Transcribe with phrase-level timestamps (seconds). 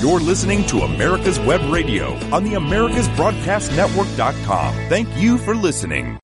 [0.00, 4.74] You're listening to America's Web Radio on the AmericasBroadcastNetwork.com.
[4.88, 6.18] Thank you for listening.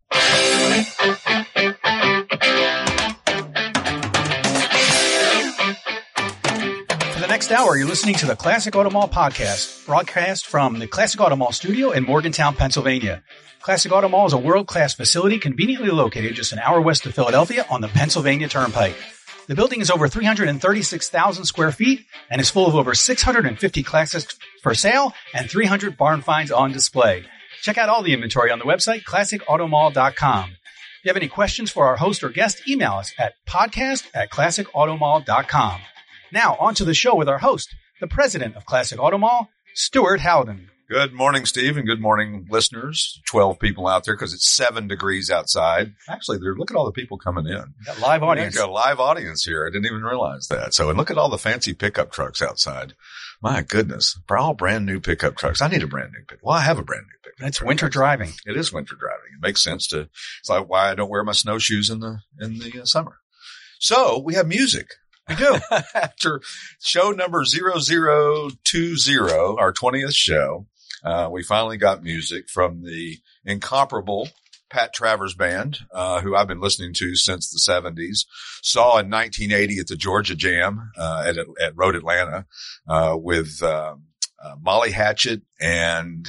[7.12, 10.86] For the next hour, you're listening to the Classic Auto Mall podcast, broadcast from the
[10.86, 13.22] Classic Auto Mall studio in Morgantown, Pennsylvania.
[13.60, 17.66] Classic Auto Mall is a world-class facility conveniently located just an hour west of Philadelphia
[17.68, 18.96] on the Pennsylvania Turnpike.
[19.48, 24.74] The building is over 336,000 square feet and is full of over 650 classics for
[24.74, 27.24] sale and 300 barn finds on display.
[27.62, 30.50] Check out all the inventory on the website, classicautomall.com.
[30.50, 34.30] If you have any questions for our host or guest, email us at podcast at
[34.30, 35.80] classicautomall.com.
[36.32, 40.20] Now, on to the show with our host, the president of Classic Auto Mall, Stuart
[40.20, 40.70] Howden.
[40.88, 43.20] Good morning, Steve, and good morning, listeners.
[43.28, 45.94] 12 people out there because it's seven degrees outside.
[46.08, 47.74] Actually, there, look at all the people coming in.
[47.84, 48.56] Got live audience.
[48.56, 49.66] Got a live audience here.
[49.66, 50.74] I didn't even realize that.
[50.74, 52.94] So, and look at all the fancy pickup trucks outside.
[53.42, 54.16] My goodness.
[54.28, 55.60] For all brand new pickup trucks.
[55.60, 56.38] I need a brand new pick.
[56.40, 57.40] Well, I have a brand new pickup.
[57.40, 57.66] That's truck.
[57.66, 58.34] winter driving.
[58.46, 59.32] It is winter driving.
[59.36, 60.08] It makes sense to,
[60.38, 63.16] it's like why I don't wear my snowshoes in the, in the uh, summer.
[63.80, 64.90] So we have music.
[65.28, 65.58] We do.
[65.94, 66.40] After
[66.80, 67.76] show number 0020,
[69.18, 70.66] our 20th show,
[71.04, 74.28] uh, we finally got music from the incomparable
[74.68, 78.26] Pat Travers Band, uh, who I've been listening to since the 70s.
[78.62, 82.46] Saw in 1980 at the Georgia Jam uh, at, at Road Atlanta
[82.88, 84.04] uh, with um,
[84.42, 86.28] uh, Molly Hatchet and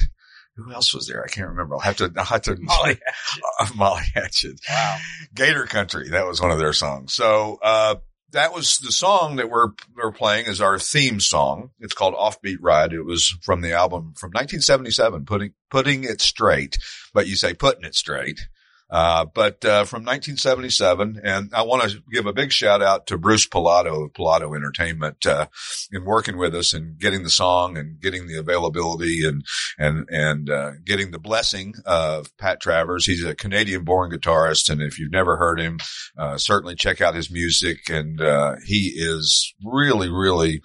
[0.56, 1.24] who else was there?
[1.24, 1.76] I can't remember.
[1.76, 2.12] I'll have to.
[2.18, 2.56] I'll have to.
[2.60, 3.76] Molly Hatchet.
[3.76, 4.60] Molly Hatchet.
[4.68, 4.98] Wow.
[5.36, 6.10] Gator Country.
[6.10, 7.14] That was one of their songs.
[7.14, 7.96] So uh,
[8.38, 11.72] that was the song that we're we're playing as our theme song.
[11.80, 12.94] It's called Offbeat Ride.
[12.94, 16.78] It was from the album from 1977, putting putting it straight.
[17.14, 18.48] But you say putting it straight.
[18.90, 23.18] Uh, but uh, from 1977, and I want to give a big shout out to
[23.18, 25.48] Bruce Pilato of Pilato Entertainment uh,
[25.92, 29.44] in working with us and getting the song and getting the availability and
[29.78, 33.06] and and uh, getting the blessing of Pat Travers.
[33.06, 35.80] He's a Canadian-born guitarist, and if you've never heard him,
[36.18, 37.90] uh, certainly check out his music.
[37.90, 40.62] And uh, he is really, really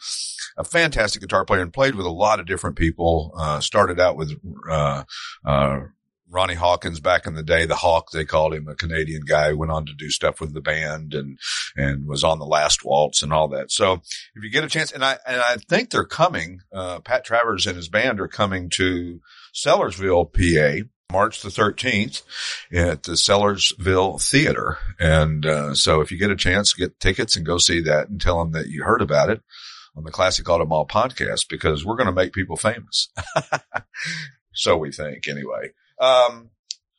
[0.56, 3.34] a fantastic guitar player and played with a lot of different people.
[3.60, 4.38] started out with
[6.32, 9.70] Ronnie Hawkins back in the day, the Hawk, they called him a Canadian guy, went
[9.70, 11.38] on to do stuff with the band and,
[11.76, 13.70] and was on the last waltz and all that.
[13.70, 14.00] So
[14.34, 17.66] if you get a chance, and I, and I think they're coming, uh, Pat Travers
[17.66, 19.20] and his band are coming to
[19.54, 20.88] Sellersville, PA.
[21.12, 22.22] March the 13th
[22.72, 24.78] at the Sellersville Theater.
[24.98, 28.18] And, uh, so if you get a chance, get tickets and go see that and
[28.18, 29.42] tell them that you heard about it
[29.94, 33.10] on the Classic Auto Mall podcast because we're going to make people famous.
[34.54, 35.72] so we think anyway.
[36.02, 36.50] Um,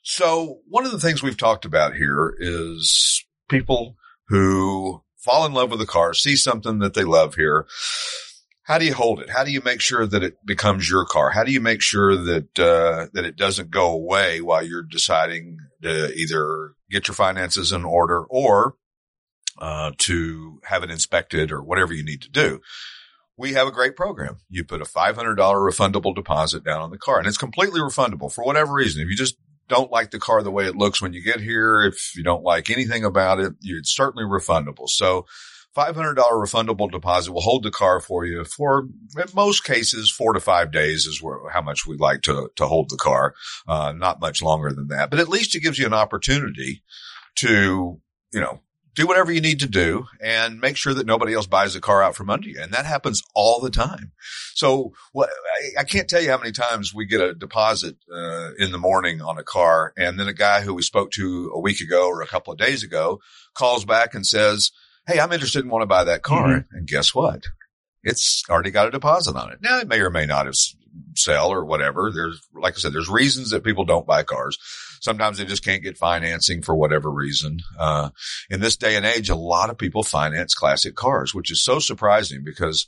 [0.02, 3.98] so one of the things we've talked about here is people
[4.30, 7.68] who fall in love with a car, see something that they love here.
[8.64, 9.30] How do you hold it?
[9.30, 11.32] How do you make sure that it becomes your car?
[11.32, 15.58] How do you make sure that uh, that it doesn't go away while you're deciding
[15.82, 18.76] to either get your finances in order or
[19.58, 22.62] uh, to have it inspected or whatever you need to do?
[23.38, 24.38] We have a great program.
[24.50, 28.44] You put a $500 refundable deposit down on the car and it's completely refundable for
[28.44, 29.02] whatever reason.
[29.02, 31.84] If you just don't like the car the way it looks when you get here,
[31.84, 34.88] if you don't like anything about it, it's certainly refundable.
[34.88, 35.26] So
[35.76, 40.40] $500 refundable deposit will hold the car for you for, in most cases, four to
[40.40, 43.34] five days is where, how much we like to, to hold the car.
[43.68, 46.84] Uh, not much longer than that, but at least it gives you an opportunity
[47.38, 48.00] to,
[48.32, 48.62] you know,
[48.96, 52.04] do whatever you need to do and make sure that nobody else buys the car
[52.04, 52.60] out from under you.
[52.62, 54.12] And that happens all the time.
[54.54, 58.52] So what, I, I can't tell you how many times we get a deposit, uh,
[58.60, 59.94] in the morning on a car.
[59.98, 62.60] And then a guy who we spoke to a week ago or a couple of
[62.60, 63.20] days ago
[63.56, 64.72] calls back and says,
[65.08, 66.48] Hey, I'm interested in want to buy that car.
[66.48, 66.76] Mm-hmm.
[66.76, 67.46] And guess what?
[68.04, 69.60] It's already got a deposit on it.
[69.62, 70.56] Now it may or may not have
[71.16, 72.12] sell or whatever.
[72.14, 74.58] There's, like I said, there's reasons that people don't buy cars.
[75.02, 77.60] Sometimes they just can't get financing for whatever reason.
[77.78, 78.10] Uh,
[78.50, 81.80] in this day and age, a lot of people finance classic cars, which is so
[81.80, 82.88] surprising because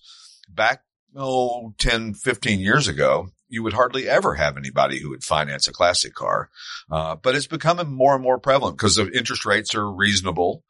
[0.50, 0.82] back,
[1.16, 5.74] oh, 10, 15 years ago, you would hardly ever have anybody who would finance a
[5.74, 6.50] classic car.
[6.90, 10.64] Uh, but it's becoming more and more prevalent because the interest rates are reasonable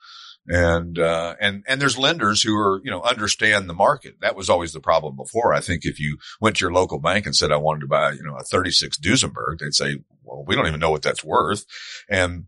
[0.48, 4.16] and uh, and and there's lenders who are you know understand the market.
[4.22, 5.54] That was always the problem before.
[5.54, 8.12] I think if you went to your local bank and said I wanted to buy
[8.12, 11.66] you know a 36 Duesenberg, they'd say, well, we don't even know what that's worth,
[12.10, 12.46] and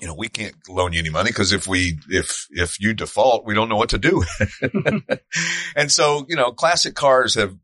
[0.00, 3.44] you know we can't loan you any money because if we if if you default,
[3.44, 4.24] we don't know what to do.
[5.76, 7.54] and so you know, classic cars have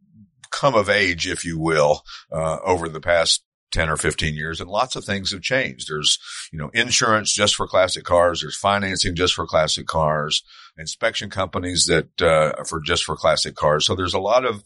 [0.50, 3.43] come of age, if you will, uh, over the past
[3.75, 5.88] 10 or 15 years and lots of things have changed.
[5.88, 6.19] There's,
[6.53, 8.41] you know, insurance just for classic cars.
[8.41, 10.43] There's financing just for classic cars,
[10.79, 13.85] inspection companies that, uh, for just for classic cars.
[13.85, 14.62] So there's a lot of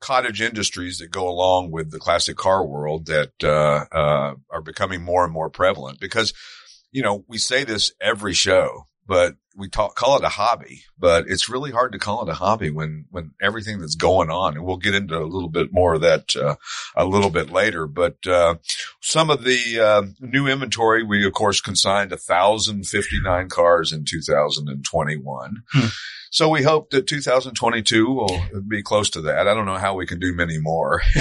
[0.00, 5.02] cottage industries that go along with the classic car world that, uh, uh, are becoming
[5.02, 6.32] more and more prevalent because,
[6.90, 11.24] you know, we say this every show, but we talk, call it a hobby, but
[11.26, 14.54] it's really hard to call it a hobby when, when everything that's going on.
[14.54, 16.54] And we'll get into a little bit more of that, uh,
[16.94, 18.54] a little bit later, but, uh,
[19.00, 25.64] some of the, uh, new inventory, we of course consigned 1,059 cars in 2021.
[25.72, 25.86] Hmm.
[26.32, 29.48] So we hope that 2022 will be close to that.
[29.48, 31.02] I don't know how we can do many more.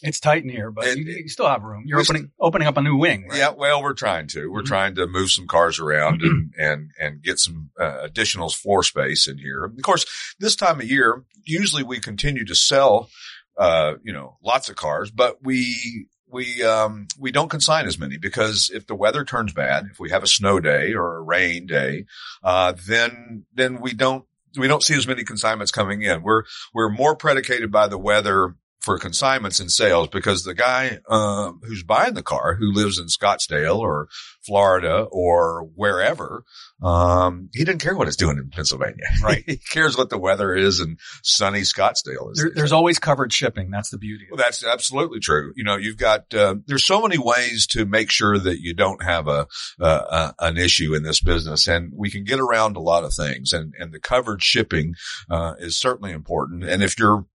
[0.00, 1.82] It's tight in here, but you, you still have room.
[1.86, 3.26] You're opening opening up a new wing.
[3.28, 3.38] Right?
[3.38, 4.46] Yeah, well, we're trying to.
[4.50, 4.66] We're Mhm.
[4.66, 9.26] trying to move some cars around and and and get some uh, additional floor space
[9.26, 9.64] in here.
[9.64, 10.06] Of course,
[10.38, 13.10] this time of year, usually we continue to sell,
[13.56, 18.18] uh, you know, lots of cars, but we we um we don't consign as many
[18.18, 21.66] because if the weather turns bad, if we have a snow day or a rain
[21.66, 22.04] day,
[22.42, 24.24] uh, then then we don't
[24.56, 26.22] we don't see as many consignments coming in.
[26.22, 26.44] We're
[26.74, 31.82] we're more predicated by the weather for consignments and sales because the guy uh, who's
[31.82, 34.08] buying the car, who lives in Scottsdale or
[34.48, 36.42] Florida or wherever,
[36.82, 39.04] um, he doesn't care what it's doing in Pennsylvania.
[39.22, 39.44] Right.
[39.46, 42.32] he cares what the weather is in sunny Scottsdale.
[42.32, 43.70] Is There, there's always covered shipping.
[43.70, 44.26] That's the beauty.
[44.30, 45.52] well, that's absolutely true.
[45.54, 49.02] You know, you've got, uh, there's so many ways to make sure that you don't
[49.02, 49.46] have a,
[49.80, 53.12] uh, uh, an issue in this business and we can get around a lot of
[53.12, 54.94] things and, and the covered shipping,
[55.30, 56.64] uh, is certainly important.
[56.64, 57.26] And if you're,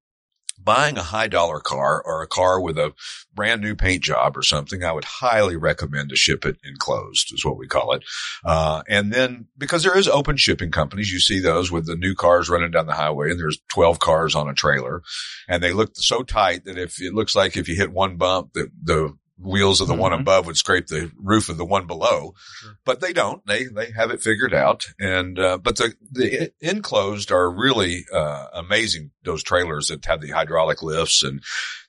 [0.63, 2.93] Buying a high dollar car or a car with a
[3.33, 7.43] brand new paint job or something, I would highly recommend to ship it enclosed is
[7.43, 8.03] what we call it.
[8.45, 12.15] Uh, and then because there is open shipping companies, you see those with the new
[12.15, 15.01] cars running down the highway and there's 12 cars on a trailer
[15.47, 18.53] and they look so tight that if it looks like if you hit one bump,
[18.53, 20.21] the, the wheels of the one Mhm.
[20.21, 22.77] above would scrape the roof of the one below, Sure.
[22.85, 23.45] but they don't.
[23.47, 24.85] They, they have it figured out.
[24.99, 29.11] And, uh, but the, the enclosed are really, uh, amazing.
[29.23, 31.41] Those trailers that have the hydraulic lifts and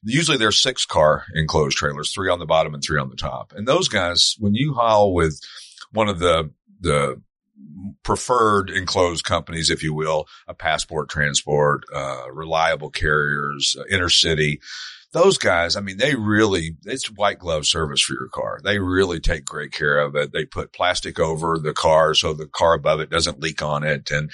[0.03, 3.53] usually they're six car enclosed trailers, three on the bottom and three on the top.
[3.55, 5.39] And those guys, when you haul with
[5.93, 6.51] one of the,
[6.81, 7.21] the
[8.03, 14.59] preferred enclosed companies, if you will, a passport transport, uh, reliable carriers, uh, intercity,
[15.15, 18.59] those guys, I mean, they really, it's white glove service for your car.
[18.63, 20.33] They really take great care of it.
[20.33, 24.11] They put plastic over the car so the car above it doesn't leak on it.
[24.11, 24.31] And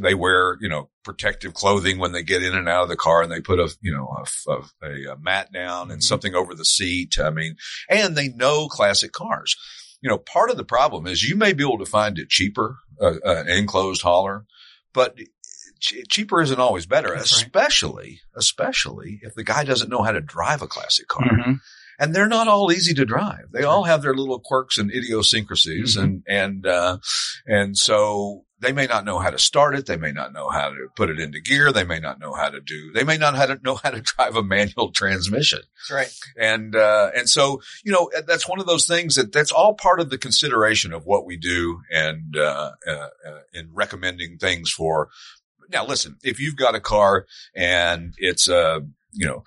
[0.00, 3.22] they wear, you know, protective clothing when they get in and out of the car
[3.22, 4.08] and they put a, you know,
[4.48, 6.04] a, a, a mat down and Mhm.
[6.04, 7.18] something over the seat.
[7.20, 7.56] I mean,
[7.88, 9.54] and they know classic cars.
[10.00, 12.78] You know, part of the problem is you may be able to find it cheaper,
[13.00, 14.46] uh, uh, an enclosed hauler,
[14.94, 15.16] but
[15.82, 17.42] ch- cheaper isn't always better, That's right.
[17.42, 21.28] especially, especially if the guy doesn't know how to drive a classic car.
[21.28, 21.60] Mhm.
[21.98, 23.52] And they're not all easy to drive.
[23.52, 26.02] They all have their little quirks and idiosyncrasies Mhm.
[26.02, 26.98] and, and, uh,
[27.46, 29.86] and so they may not know how to start it.
[29.86, 31.72] They may not know how to put it into gear.
[31.72, 34.00] They may not know how to do, they may not how to know how to
[34.00, 35.60] drive a manual transmission.
[35.88, 36.12] That's right.
[36.40, 40.00] And, uh, and so, you know, that's one of those things that that's all part
[40.00, 45.08] of the consideration of what we do and, uh, uh, uh in recommending things for.
[45.72, 48.82] Now listen, if you've got a car and it's a,
[49.12, 49.44] you know,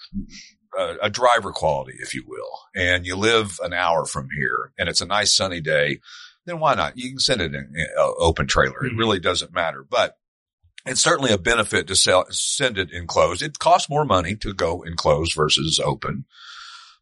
[0.78, 4.90] a, a driver quality, if you will, and you live an hour from here and
[4.90, 6.00] it's a nice sunny day,
[6.46, 6.98] then why not?
[6.98, 8.86] You can send it in uh, open trailer.
[8.86, 8.98] It Mhm.
[9.00, 10.18] really doesn't matter, but
[10.86, 13.42] it's certainly a benefit to sell, send it enclosed.
[13.42, 16.26] It costs more money to go enclosed versus open.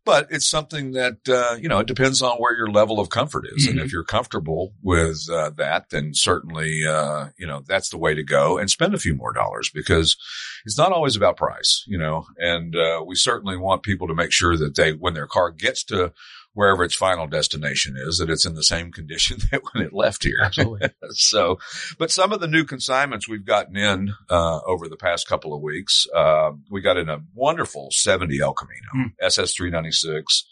[0.05, 3.45] But it's something that, uh, you know, it depends on where your level of comfort
[3.55, 3.67] is.
[3.67, 3.85] And Mhm.
[3.85, 8.23] if you're comfortable with, uh, that, then certainly, uh, you know, that's the way to
[8.23, 10.17] go and spend a few more dollars because
[10.65, 14.33] it's not always about price, you know, and, uh, we certainly want people to make
[14.33, 16.11] sure that they, when their car gets to
[16.53, 20.23] wherever its final destination is, that it's in the same condition that when it left
[20.23, 20.37] here.
[20.41, 20.89] Absolutely.
[21.11, 21.57] so,
[21.97, 25.61] but some of the new consignments we've gotten in, uh, over the past couple of
[25.61, 29.07] weeks, uh, we got in a wonderful 70 El Camino, Hmm.
[29.21, 30.43] SS396,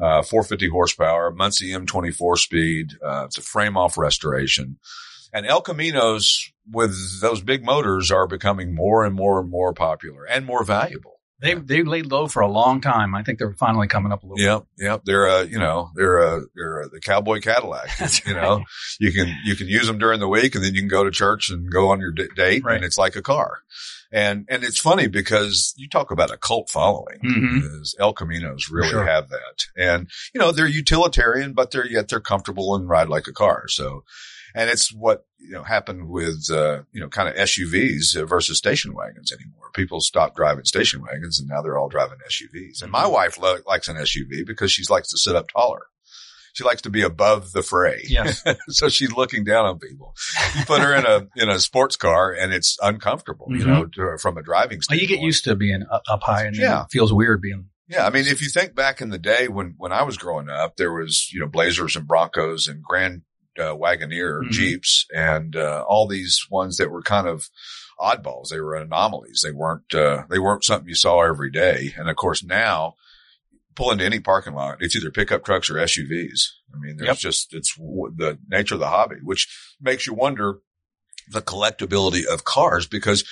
[0.00, 2.92] uh, 450 horsepower, Muncie M24 speed.
[3.04, 4.78] Uh, it's a frame off restoration.
[5.32, 10.24] And El Caminos with those big motors are becoming more and more and more popular
[10.24, 11.17] and more valuable.
[11.40, 13.14] They they laid low for a long time.
[13.14, 14.44] I think they're finally coming up a little.
[14.44, 15.02] Yep, yep.
[15.04, 17.90] They're a, you know, they're a, they're a, the cowboy Cadillac.
[17.98, 18.64] That's you know, right.
[18.98, 21.10] you can you can use them during the week, and then you can go to
[21.12, 22.76] church and go on your d- date, Right.
[22.76, 23.58] and it's like a car.
[24.10, 27.18] And and it's funny because you talk about a cult following.
[27.24, 27.60] Mhm.
[28.00, 29.04] El Caminos really sure.
[29.06, 33.26] have that, and you know they're utilitarian, but they're yet they're comfortable and ride like
[33.28, 33.68] a car.
[33.68, 34.04] So,
[34.54, 38.94] and it's what you know happened with uh, you know kind of SUVs versus station
[38.94, 39.70] wagons anymore.
[39.74, 42.82] People stopped driving station wagons, and now they're all driving SUVs.
[42.82, 43.12] And my Mhm.
[43.12, 45.86] wife lo- likes an SUV because she likes to sit up taller.
[46.54, 48.00] she likes to be above the fray.
[48.08, 48.42] Yes.
[48.68, 50.16] so she's looking down on people.
[50.58, 53.66] You put her in a in a sports car and it's uncomfortable, you Mhm.
[53.66, 55.02] know, to, from a driving Well, standpoint.
[55.02, 56.82] you get used to being up, up high and Yeah.
[56.82, 57.66] it feels weird being.
[57.86, 60.48] Yeah, I mean, if you think back in the day when when I was growing
[60.50, 63.22] up, there was you know Blazers and Broncos and Grand
[63.58, 64.50] uh, Wagoneer Mhm.
[64.50, 67.48] Jeeps and uh, all these ones that were kind of
[67.98, 68.48] oddballs.
[68.50, 69.40] They were anomalies.
[69.44, 71.92] They weren't uh, they weren't something you saw every day.
[71.96, 72.94] And of course now,
[73.74, 76.40] pull into any parking lot, it's either pickup trucks or SUVs.
[76.74, 77.18] I mean, there's Yep.
[77.18, 79.48] just it's w- the nature of the hobby, which
[79.80, 80.58] makes you wonder
[81.30, 83.24] the collectability of cars because,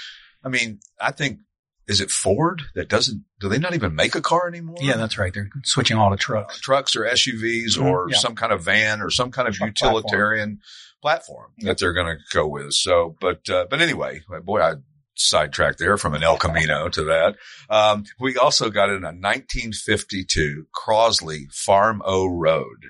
[0.44, 1.40] I mean, I think.
[1.88, 4.76] Is it Ford that doesn't, do they not even make a car anymore?
[4.80, 5.32] Yeah, that's right.
[5.32, 6.60] They're switching all to trucks.
[6.60, 8.18] trucks or SUVs Mhm, or yeah.
[8.18, 10.58] some kind of van or some kind of Truck utilitarian
[11.00, 12.72] platform, that they're going to go with.
[12.72, 14.74] So, but, uh, but anyway, boy, I
[15.14, 17.36] sidetracked there from an El Camino to that.
[17.70, 22.86] Um, we also got in a 1952 Crosley Farm O Road.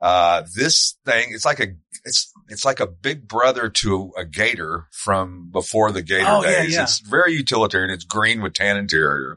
[0.00, 1.68] Uh, this thing, it's like a,
[2.04, 6.62] it's, it's like a big brother to a gator from before the gator Oh, yeah,
[6.62, 6.74] days.
[6.74, 6.82] yeah.
[6.84, 7.90] It's very utilitarian.
[7.90, 9.36] It's green with tan interior.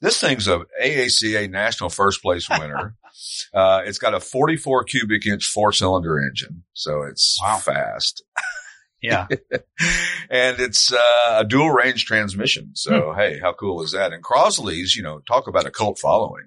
[0.00, 2.94] This thing's a AACA national first place winner.
[3.54, 6.62] uh, it's got a 44 cubic inch four cylinder engine.
[6.74, 7.58] So it's Wow.
[7.58, 8.22] fast
[9.04, 9.26] Yeah.
[10.30, 12.70] and it's uh, a dual range transmission.
[12.74, 13.18] So Hmm.
[13.18, 14.12] hey, how cool is that?
[14.12, 16.44] And Crosley's, you know, talk about a cult following.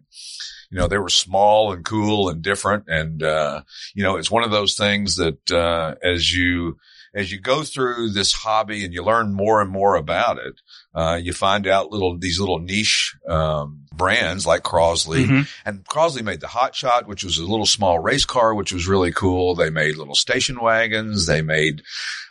[0.70, 3.62] You know, they were small and cool and different, and uh,
[3.96, 6.78] you know, it's one of those things that uh, as you
[7.14, 10.62] as you go through this hobby and you learn more and more about it,
[10.94, 15.26] uh, you find out little these little niche um, brands like Crosley.
[15.26, 15.48] Mhm.
[15.66, 18.88] And Crosley made the Hot Shot, which was a little small race car, which was
[18.88, 19.56] really cool.
[19.56, 21.26] They made little station wagons.
[21.26, 21.82] They made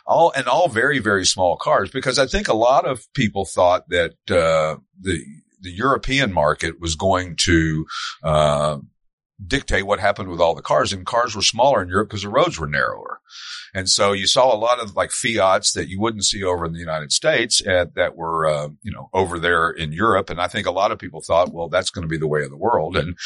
[0.05, 3.89] all and all very very small cars because I think a lot of people thought
[3.89, 5.21] that uh, the
[5.59, 7.85] the European market was going to
[8.23, 8.77] uh,
[9.45, 12.29] dictate what happened with all the cars, and cars were smaller in Europe because the
[12.29, 13.19] roads were narrower.
[13.73, 16.73] And so you saw a lot of like Fiats that you wouldn't see over in
[16.73, 20.29] the United States and that were, uh, you know, over there in Europe.
[20.29, 22.43] And I think a lot of people thought, well, that's going to be the way
[22.43, 22.97] of the world.
[22.97, 23.17] And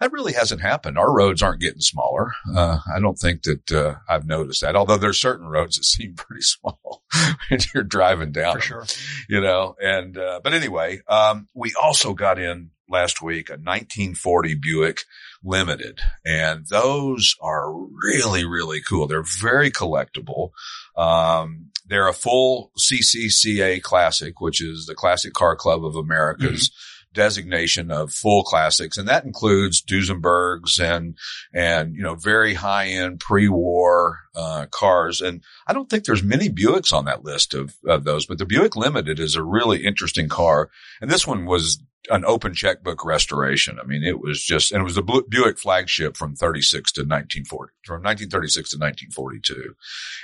[0.00, 0.98] that really hasn't happened.
[0.98, 2.32] Our roads aren't getting smaller.
[2.54, 6.14] Uh, I don't think that, uh, I've noticed that, although there's certain roads that seem
[6.14, 7.02] pretty small
[7.48, 8.56] when you're driving down.
[8.56, 8.86] For sure.
[9.28, 14.54] you know, and, uh, but anyway, um, we also got in last week a 1940
[14.54, 15.00] Buick
[15.46, 19.06] Limited and those are really, really cool.
[19.06, 20.50] They're very collectible.
[20.96, 26.70] Um, they're a full CCCA classic, which is the Classic Car Club of America's
[27.16, 28.96] designation of full classics.
[28.96, 31.16] And that includes Duesenbergs and,
[31.52, 35.20] and, you know, very high end pre-war, uh, cars.
[35.20, 38.46] And I don't think there's many Buicks on that list of, of those, but the
[38.46, 40.70] Buick Limited is a really interesting car.
[41.00, 43.78] And this one was an open checkbook restoration.
[43.82, 47.00] I mean, it was just, and it was the Bu- Buick flagship from 36 to
[47.00, 49.74] 1940, from 1936 to 1942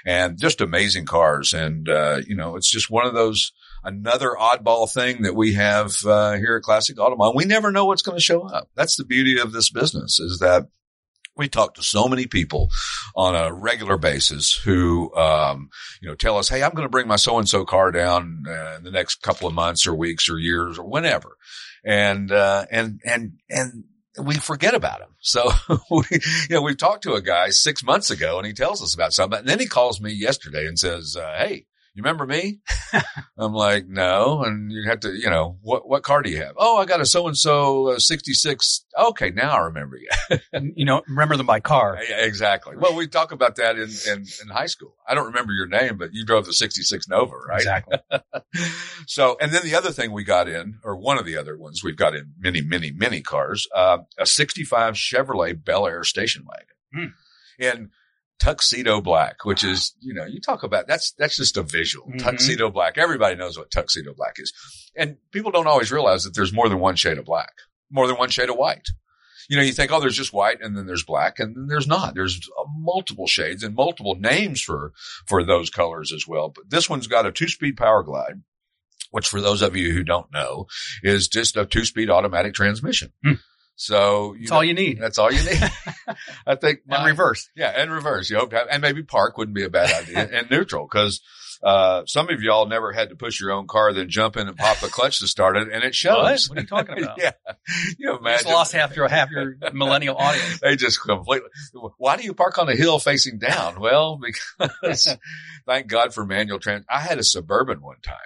[0.07, 1.53] and just amazing cars.
[1.53, 3.53] And, uh, you know, it's just one of those,
[3.85, 7.35] another oddball thing that we have, uh, here at Classic Auto Mall.
[7.35, 8.69] We never know what's going to show up.
[8.75, 10.69] That's the beauty of this business is that
[11.37, 12.71] we talk to so many people
[13.17, 15.71] on a regular basis who, um,
[16.01, 18.45] you know, tell us, Hey, I'm going to bring my so and so car down
[18.47, 21.37] uh, in the next couple of months or weeks or years or whenever.
[21.85, 23.85] And, uh, and, and, and,
[24.23, 25.09] we forget about him.
[25.21, 25.51] So
[25.91, 28.95] we, you know, we've talked to a guy six months ago and he tells us
[28.95, 29.39] about something.
[29.39, 32.61] And then he calls me yesterday and says, uh, Hey, you remember me?
[33.39, 34.43] I'm like, no.
[34.43, 36.55] And you have to, you know, what, what car do you have?
[36.57, 38.87] Oh, I got a so and so 66.
[38.99, 39.31] Okay.
[39.31, 40.09] Now I remember you.
[40.75, 41.99] You know, remember them by car.
[42.09, 42.77] Yeah, exactly.
[42.77, 44.97] Well, we talk about that in, in, in high school.
[45.07, 47.59] I don't remember your name, but you drove the 66 Nova, right?
[47.59, 47.99] Exactly.
[49.07, 51.83] so, and then the other thing we got in, or one of the other ones
[51.83, 57.15] we've got in many, many, many cars, uh, a 65 Chevrolet Bel Air station wagon
[57.59, 57.91] in
[58.43, 62.19] tuxedo black, which is, you know, you talk about that's, that's just a visual Mhm.
[62.23, 62.99] tuxedo black.
[62.99, 64.53] Everybody knows what tuxedo black is.
[64.97, 67.53] And people don't always realize that there's more than one shade of black,
[67.91, 68.89] more than one shade of white.
[69.49, 71.87] You know, you think, oh, there's just white and then there's black and then there's
[71.87, 72.15] not.
[72.15, 74.93] There's uh, multiple shades and multiple names for,
[75.27, 76.49] for those colors as well.
[76.49, 78.43] But this one's got a two speed power glide,
[79.11, 80.67] which for those of you who don't know
[81.03, 83.13] is just a two speed automatic transmission.
[83.25, 83.35] Hmm.
[83.77, 85.01] So That's know, all you need.
[85.01, 85.61] That's all you need.
[86.47, 87.49] I think And reverse.
[87.57, 88.31] yeah, and reverse.
[88.31, 91.21] You hope to have, and maybe park wouldn't be a bad idea, and neutral because
[91.65, 94.57] uh, some of y'all never had to push your own car, then jump in and
[94.57, 96.49] pop the clutch to start it, and it shows.
[96.49, 96.57] What?
[96.57, 97.19] What are you talking about?
[97.19, 97.31] yeah,
[97.69, 98.53] you You just imagine.
[98.53, 100.61] lost half your half your millennial audience.
[100.61, 101.49] They just completely.
[101.99, 103.81] Why do you park on a hill facing down?
[103.81, 104.19] Well,
[104.59, 105.17] because
[105.67, 106.85] thank God for manual trans.
[106.91, 108.17] I had a suburban one time,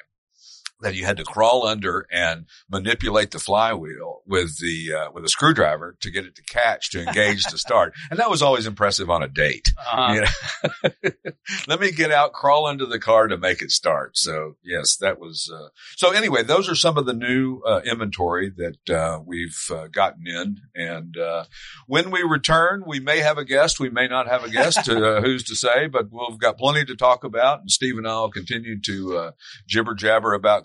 [0.80, 5.28] that you had to crawl under and manipulate the flywheel with the uh, with a
[5.28, 9.08] screwdriver to get it to catch to engage to start, and that was always impressive
[9.08, 9.68] on a date.
[9.90, 10.90] Uh, You know?
[11.68, 14.16] Let me get out, crawl into the car to make it start.
[14.16, 15.50] So yes, that was.
[15.52, 19.86] Uh, so anyway, those are some of the new uh, inventory that uh, we've uh,
[19.88, 21.44] gotten in, and uh,
[21.86, 24.88] when we return, we may have a guest, we may not have a guest.
[24.88, 25.86] uh, who's to say?
[25.86, 29.30] But we've got plenty to talk about, and Steve and I will continue to uh,
[29.66, 30.64] jibber jabber about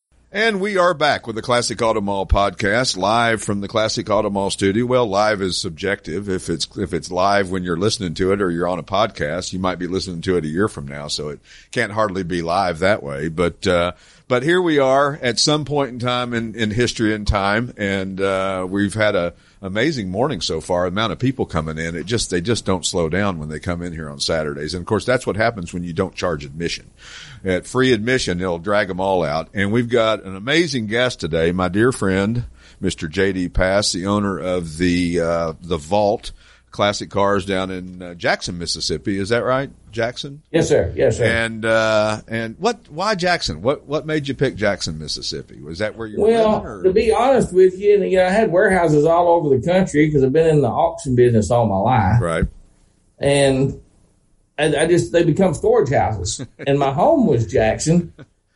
[0.33, 4.29] And we are back with the Classic Auto Mall podcast, live from the Classic Auto
[4.29, 4.85] Mall studio.
[4.85, 6.29] Well, live is subjective.
[6.29, 9.51] If it's if it's live when you're listening to it or you're on a podcast,
[9.51, 12.41] you might be listening to it a year from now, so it can't hardly be
[12.41, 13.27] live that way.
[13.27, 13.91] But uh,
[14.29, 18.21] but here we are at some point in time in, in history and time, and
[18.21, 20.83] uh, we've had a amazing morning so far.
[20.83, 23.59] The amount of people coming in, it just they just don't slow down when they
[23.59, 24.73] come in here on Saturdays.
[24.73, 26.89] And of course, that's what happens when you don't charge admission.
[27.43, 29.49] At free admission, they'll drag them all out.
[29.53, 32.45] And we've got an amazing guest today, my dear friend,
[32.81, 33.09] Mr.
[33.09, 36.31] JD Pass, the owner of the uh, the Vault
[36.69, 39.17] Classic Cars down in uh, Jackson, Mississippi.
[39.17, 40.41] Is that right, Jackson?
[40.51, 40.93] Yes, sir.
[40.95, 41.25] Yes, sir.
[41.25, 42.87] And uh, and what?
[42.89, 43.61] Why Jackson?
[43.63, 45.61] What what made you pick Jackson, Mississippi?
[45.61, 48.29] Was that where you were well, to be honest with you, and, you know, I
[48.29, 51.75] had warehouses all over the country because I've been in the auction business all my
[51.77, 52.45] life, Right.
[53.19, 53.81] and
[54.57, 56.45] I, I just they become storage houses.
[56.67, 58.13] and my home was Jackson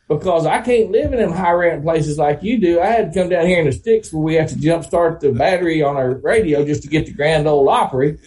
[0.08, 2.80] because I can't live in them high rent places like you do.
[2.80, 5.20] I had to come down here in the sticks where we have to jump start
[5.20, 8.18] the battery on our radio just to get the Grand Ole Opry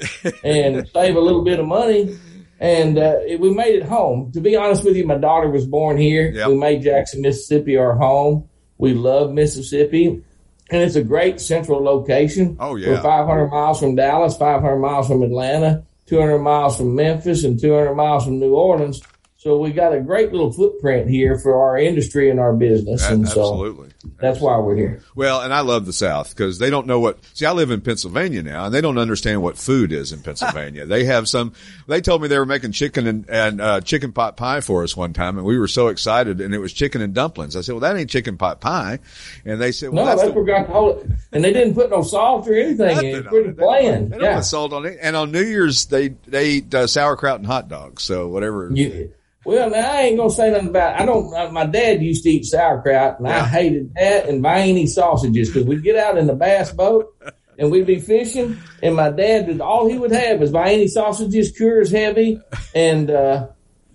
[0.43, 2.17] and save a little bit of money.
[2.59, 4.33] And uh, it, we made it home.
[4.33, 6.29] To be honest with you, my daughter was born here.
[6.29, 6.47] Yep.
[6.49, 8.49] We made Jackson, Mississippi our home.
[8.77, 10.23] We love Mississippi.
[10.71, 12.57] And it's a great central location.
[12.59, 12.89] Oh, yeah.
[12.89, 17.93] We're 500 miles from Dallas, 500 miles from Atlanta, 200 miles from Memphis, and 200
[17.93, 19.01] miles from New Orleans.
[19.41, 23.07] So we got a great little footprint here for our industry and our business.
[23.07, 23.87] And so Absolutely.
[24.19, 25.01] that's why we're here.
[25.15, 27.19] Well, and I love the South because they don't know what.
[27.35, 30.85] See, I live in Pennsylvania now, and they don't understand what food is in Pennsylvania.
[30.85, 31.53] they have some.
[31.87, 34.97] They told me they were making chicken and, and uh, chicken pot pie for us
[34.97, 37.55] one time, and we were so excited, and it was chicken and dumplings.
[37.55, 38.99] I said, "Well, that ain't chicken pot pie,"
[39.45, 41.11] and they said, "Well, No, that's they the, forgot hold it.
[41.31, 43.15] And they didn't put no salt or anything in it.
[43.19, 43.51] It's pretty.
[43.51, 44.11] Bland.
[44.11, 44.35] They don't Yeah.
[44.35, 47.69] put salt on it." And on New Year's, they they eat uh, sauerkraut and hot
[47.69, 48.03] dogs.
[48.03, 48.69] So whatever.
[48.73, 49.13] You,
[49.45, 50.99] well, now I ain't gonna say nothing about.
[50.99, 51.33] I don't.
[51.33, 53.41] uh, My dad used to eat sauerkraut, and Yeah.
[53.41, 57.13] I hated that and Viennese sausages because we'd get out in the bass boat
[57.57, 61.57] and we'd be fishing, and my dad would all he would have was Viennese sausages,
[61.57, 62.39] Coors Heavy,
[62.75, 63.47] and uh,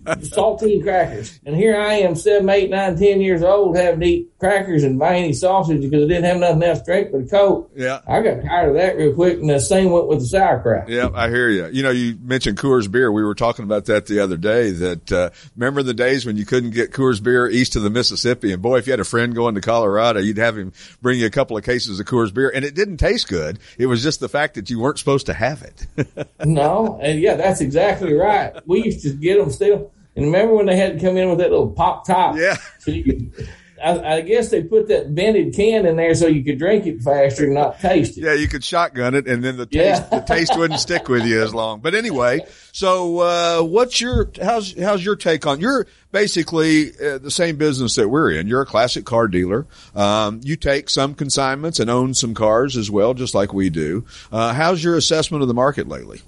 [0.05, 1.39] saltine crackers.
[1.45, 4.99] And here I am, seven, eight, nine, ten years old, having to eat crackers and
[4.99, 7.71] Viennese sausage because I didn't have nothing else to drink but a coke.
[7.75, 8.01] Yeah.
[8.07, 10.87] I got tired of that real quick, and the same went with the sauerkraut.
[10.87, 11.67] Yeah, I hear you.
[11.67, 13.11] You know, you mentioned Coors beer.
[13.11, 14.71] We were talking about that the other day.
[14.71, 18.53] That uh, remember the days when you couldn't get Coors beer east of the Mississippi,
[18.53, 21.25] and boy, if you had a friend going to Colorado, you'd have him bring you
[21.25, 23.57] a couple of cases of Coors beer, and it didn't taste good.
[23.77, 25.87] It was just the fact that you weren't supposed to have it.
[26.45, 28.53] No, and yeah, that's exactly right.
[28.67, 29.91] We used to get them still.
[30.15, 32.37] And remember when they had to come in with that little pop top?
[32.37, 32.55] Yeah.
[32.79, 33.49] So you could,
[33.85, 37.01] I, I guess they put that vented can in there so you could drink it
[37.01, 38.21] faster and not taste it.
[38.23, 40.19] yeah, you could shotgun it, and then the taste Yeah.
[40.19, 41.79] the taste wouldn't stick with you as long.
[41.81, 45.59] But anyway, so uh, what's your how's how's your take on?
[45.61, 48.47] You're basically uh, the same business that we're in.
[48.47, 49.67] You're a classic car dealer.
[49.95, 54.05] Um, you take some consignments and own some cars as well, just like we do.
[54.31, 56.21] Uh, how's your assessment of the market lately?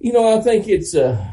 [0.00, 1.24] You know, I think it's uh,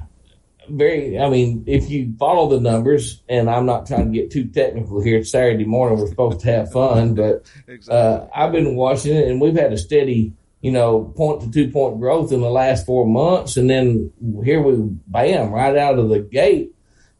[0.70, 4.46] very, I mean, if you follow the numbers, and I'm not trying to get too
[4.46, 7.46] technical here, it's Saturday morning, we're supposed to have fun, but
[7.90, 11.72] uh, I've been watching it, and we've had a steady, you know, point to two
[11.72, 14.12] point growth in the last four months, and then
[14.44, 14.76] here we
[15.08, 16.73] bam right out of the gate.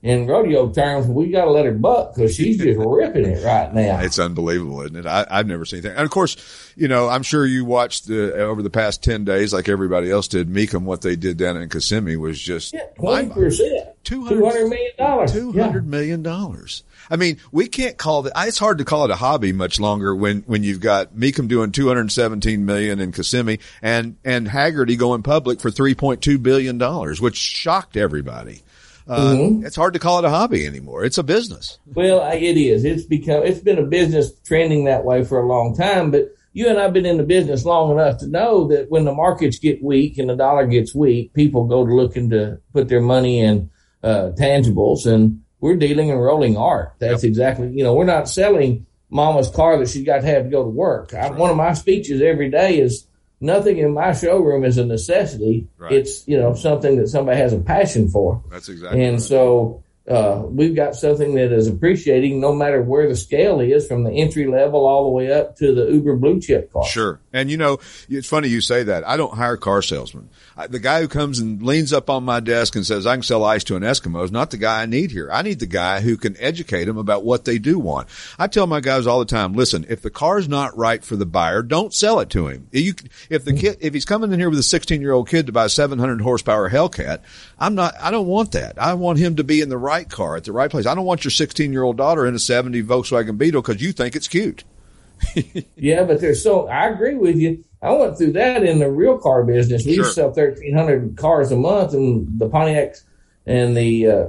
[0.04, 3.74] In rodeo terms, we got to let her buck because she's just ripping it right
[3.74, 4.02] now.
[4.02, 5.06] It's unbelievable, isn't it?
[5.06, 5.92] I, I've never seen that.
[5.92, 6.36] And of course,
[6.76, 10.28] you know, I'm sure you watched the, over the past 10 days, like everybody else
[10.28, 13.90] did, Mecum, what they did down in Kissimmee was just Twenty percent.
[14.04, 15.32] Two hundred million dollars.
[15.32, 16.84] Two hundred million dollars.
[17.10, 18.34] I mean, we can't call it.
[18.36, 21.72] It's hard to call it a hobby much longer when when you've got Mecum doing
[21.72, 26.38] two hundred seventeen million in Kissimmee and and Hagerty going public for three point two
[26.38, 28.64] billion dollars, which shocked everybody.
[29.08, 29.66] Uh, mm-hmm.
[29.66, 31.04] It's hard to call it a hobby anymore.
[31.04, 31.78] It's a business.
[31.94, 32.86] Well, it is.
[32.86, 33.44] It's become.
[33.44, 36.94] It's been a business trending that way for a long time, but you and I've
[36.94, 40.30] been in the business long enough to know that when the markets get weak and
[40.30, 43.70] the dollar gets weak, people go to looking to put their money in
[44.04, 46.94] uh, tangibles, and we're dealing in rolling art.
[47.00, 47.30] That's yep.
[47.30, 50.64] exactly you know we're not selling mama's car that she's got to have to go
[50.64, 51.14] to work.
[51.14, 51.30] I.
[51.30, 53.06] One of my speeches every day is
[53.44, 55.68] nothing in my showroom is a necessity.
[55.78, 55.92] Right.
[55.92, 58.42] It's you know something that somebody has a passion for.
[58.50, 59.04] That's exactly.
[59.04, 59.22] And right.
[59.22, 64.04] so uh, we've got something that is appreciating no matter where the scale is from
[64.04, 66.84] the entry level all the way up to the uber blue chip car.
[66.86, 67.22] Sure.
[67.32, 69.08] And you know, it's funny you say that.
[69.08, 70.30] I don't hire car salesmen.
[70.58, 73.24] I, the guy who comes and leans up on my desk and says, I can
[73.24, 75.30] sell ice to an Eskimo is not the guy I need here.
[75.32, 78.10] I need the guy who can educate them about what they do want.
[78.38, 81.26] I tell my guys all the time, listen, if the car's not right for the
[81.26, 82.68] buyer, don't sell it to him.
[82.72, 82.94] You,
[83.30, 85.54] if the kid, if he's coming in here with a 16 year old kid to
[85.54, 87.22] buy a 700 horsepower Hellcat,
[87.58, 88.78] I'm not, I don't want that.
[88.78, 90.86] I want him to be in the right right car at the right place.
[90.86, 93.92] I don't want your 16 year old daughter in a 70 Volkswagen Beetle because you
[93.92, 94.64] think it's cute.
[95.76, 97.64] yeah, but there's so I agree with you.
[97.82, 99.86] I went through that in the real car business.
[99.86, 100.06] We sure.
[100.06, 103.04] used to sell 1,300 cars a month, and the Pontiacs
[103.46, 104.26] and the uh,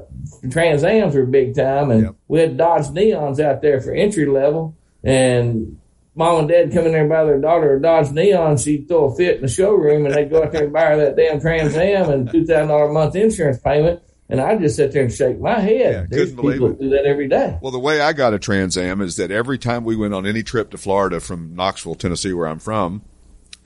[0.51, 1.91] Trans Ams were big time.
[1.91, 2.15] And yep.
[2.27, 4.77] we had Dodge Neons out there for entry level.
[5.05, 5.81] And
[6.17, 8.57] mom and dad come in there and buy their daughter a Dodge Neon.
[8.57, 10.97] She'd throw a fit in the showroom, and they'd go out there and buy her
[10.97, 14.03] that damn Trans Am and $2,000 a month insurance payment.
[14.29, 15.95] And I just sit there and shake my head.
[15.95, 17.59] Yeah, There's people that do that every day.
[17.61, 20.27] Well, the way I got a Trans Am is that every time we went on
[20.27, 23.03] any trip to Florida from Knoxville, Tennessee, where I'm from,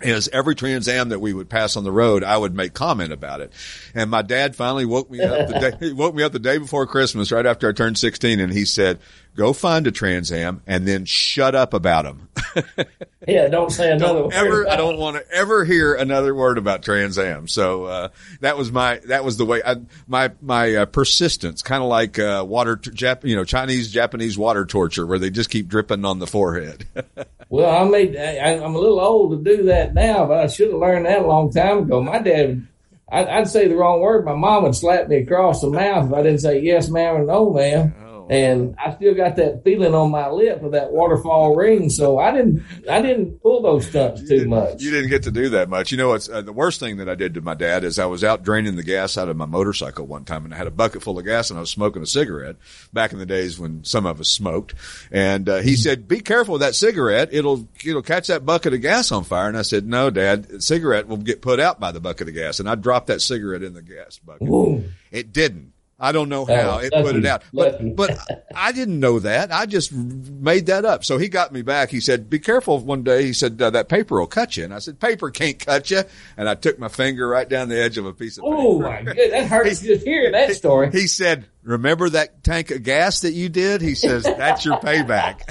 [0.01, 3.13] is every Trans Am that we would pass on the road, I would make comment
[3.13, 3.53] about it.
[3.95, 6.59] And my dad finally woke me up the day, he woke me up the day
[6.59, 8.41] before Christmas, right after I turned 16.
[8.41, 8.99] And he said,
[9.39, 12.29] go find a Trans Am and then shut up about them.
[13.29, 13.47] yeah.
[13.47, 17.17] Don't say another don't ever, I don't want to ever hear another word about Trans
[17.19, 17.47] Am.
[17.47, 18.09] So, uh,
[18.41, 19.77] that was my, that was the way I,
[20.09, 24.67] my, my uh, persistence, kind of like, uh, water, Jap, you know, Chinese, Japanese water
[24.67, 26.85] torture where they just keep dripping on the forehead.
[27.49, 30.73] well, I made, I, I'm a little old to do that now, but I should
[30.73, 32.03] have learned that a long time ago.
[32.03, 32.67] My dad,
[33.09, 34.25] I'd, I'd, say the wrong word.
[34.25, 37.25] My mom would slap me across the mouth if I didn't say yes, ma'am, or
[37.25, 37.95] no, ma'am.
[38.31, 41.89] And I still got that feeling on my lip of that waterfall ring.
[41.89, 44.83] So I didn't, I didn't pull those stunts too much.
[44.83, 45.91] You didn't get to do that much.
[45.93, 48.07] You know, it's uh, the worst thing that I did to my dad is I
[48.07, 50.73] was out draining the gas out of my motorcycle one time and I had a
[50.73, 52.57] bucket full of gas and I was smoking a cigarette
[52.93, 54.75] back in the days when some of us smoked.
[55.11, 57.31] And, uh, he said, be careful with that cigarette.
[57.33, 59.49] It'll, it'll catch that bucket of gas on fire.
[59.49, 62.61] And I said, no, dad, cigarette will get put out by the bucket of gas.
[62.61, 64.49] And I dropped that cigarette in the gas bucket.
[64.49, 64.85] Ooh.
[65.11, 65.73] It didn't.
[66.01, 68.17] I don't know how it put it out, but but
[68.55, 69.53] I didn't know that.
[69.53, 71.05] I just made that up.
[71.05, 71.91] So he got me back.
[71.91, 74.73] He said, "Be careful." One day he said, uh, "That paper will cut you," and
[74.73, 76.03] I said, "Paper can't cut you."
[76.37, 78.57] And I took my finger right down the edge of a piece of paper.
[78.57, 80.91] Oh my god, that hurts he, just hearing that story.
[80.93, 83.81] He said, remember that tank of gas that you did?
[83.83, 85.43] He says, that's your payback.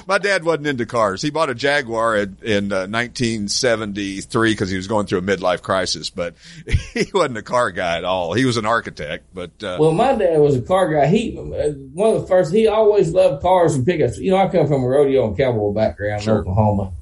[0.06, 1.22] My dad wasn't into cars.
[1.22, 5.62] He bought a Jaguar in, in uh, 1973 because he was going through a midlife
[5.62, 6.34] crisis, but
[6.94, 8.34] he wasn't a car guy at all.
[8.34, 11.06] He was an architect, but, uh, well, my dad was a car guy.
[11.06, 14.18] He, one of the first, he always loved cars and pickups.
[14.18, 16.34] You know, I come from a rodeo and cowboy background sure.
[16.34, 16.92] in Oklahoma.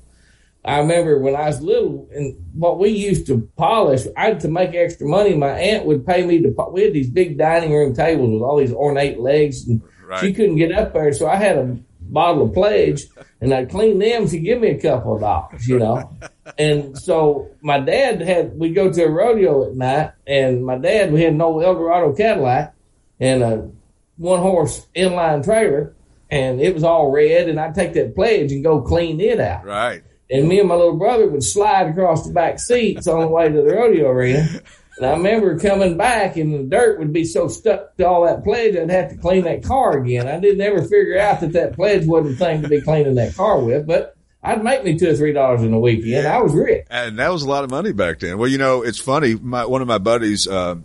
[0.64, 4.48] I remember when I was little and what we used to polish, I had to
[4.48, 5.36] make extra money.
[5.36, 8.56] My aunt would pay me to, we had these big dining room tables with all
[8.56, 10.20] these ornate legs and right.
[10.20, 11.12] she couldn't get up there.
[11.12, 13.02] So I had a bottle of pledge
[13.42, 14.26] and I'd clean them.
[14.26, 16.16] She'd give me a couple of dollars, you know?
[16.58, 21.12] and so my dad had, we'd go to a rodeo at night and my dad,
[21.12, 22.74] we had an old Eldorado Cadillac
[23.20, 23.70] and a
[24.16, 25.94] one horse inline trailer
[26.30, 29.66] and it was all red and I'd take that pledge and go clean it out.
[29.66, 33.28] Right and me and my little brother would slide across the back seats on the
[33.28, 34.48] way to the rodeo arena.
[34.96, 38.44] And I remember coming back and the dirt would be so stuck to all that
[38.44, 40.28] pledge, I'd have to clean that car again.
[40.28, 43.34] I didn't ever figure out that that pledge wasn't the thing to be cleaning that
[43.34, 46.06] car with, but I'd make me two or three dollars in a weekend.
[46.06, 46.36] Yeah.
[46.36, 46.86] I was rich.
[46.90, 48.38] And that was a lot of money back then.
[48.38, 49.34] Well, you know, it's funny.
[49.34, 50.76] My, one of my buddies, uh,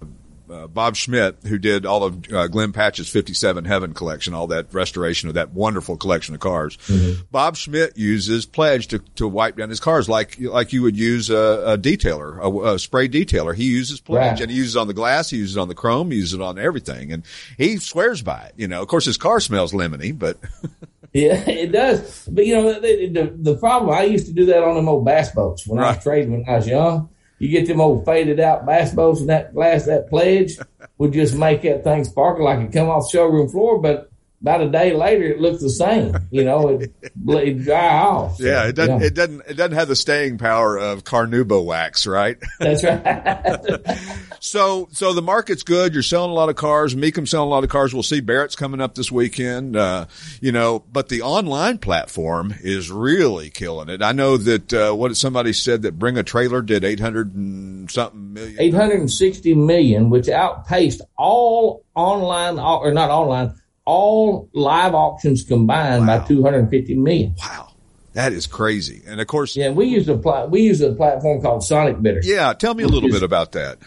[0.49, 4.73] uh, Bob Schmidt, who did all of uh, Glenn Patch's 57 Heaven collection, all that
[4.73, 6.77] restoration of that wonderful collection of cars.
[6.87, 7.21] Mm-hmm.
[7.31, 11.29] Bob Schmidt uses Pledge to, to wipe down his cars like, like you would use
[11.29, 13.55] a, a detailer, a, a, spray detailer.
[13.55, 14.41] He uses Pledge right.
[14.41, 16.33] and he uses it on the glass, he uses it on the chrome, he uses
[16.33, 17.11] it on everything.
[17.11, 17.23] And
[17.57, 18.53] he swears by it.
[18.57, 20.37] You know, of course his car smells lemony, but.
[21.13, 22.27] yeah, it does.
[22.27, 25.05] But you know, the, the, the, problem, I used to do that on them old
[25.05, 25.89] bass boats when right.
[25.89, 27.09] I was trading when I was young
[27.39, 30.57] you get them old faded out bass boats and that glass, that pledge
[30.97, 33.79] would just make that thing sparkle like it come off the showroom floor.
[33.79, 34.08] But
[34.41, 36.15] about a day later, it looked the same.
[36.31, 38.37] You know, it, it dry off.
[38.37, 39.01] So, yeah, it doesn't.
[39.01, 39.07] Yeah.
[39.07, 39.41] It doesn't.
[39.47, 42.37] It doesn't have the staying power of Carnauba wax, right?
[42.59, 43.97] That's right.
[44.39, 45.93] so, so the market's good.
[45.93, 46.95] You're selling a lot of cars.
[46.95, 47.93] Mecum's selling a lot of cars.
[47.93, 49.75] We'll see Barrett's coming up this weekend.
[49.75, 50.05] Uh,
[50.39, 54.01] you know, but the online platform is really killing it.
[54.01, 58.33] I know that uh, what somebody said that Bring a Trailer did 800 and something
[58.33, 58.55] million.
[58.59, 63.55] 860 million, which outpaced all online or not online
[63.89, 66.19] all live auctions combined wow.
[66.19, 67.35] by 250 million.
[67.39, 67.71] Wow.
[68.13, 69.01] That is crazy.
[69.07, 72.21] And of course, yeah, we use a pl- we use a platform called Sonic Bidder.
[72.23, 73.79] Yeah, tell me a little is, bit about that.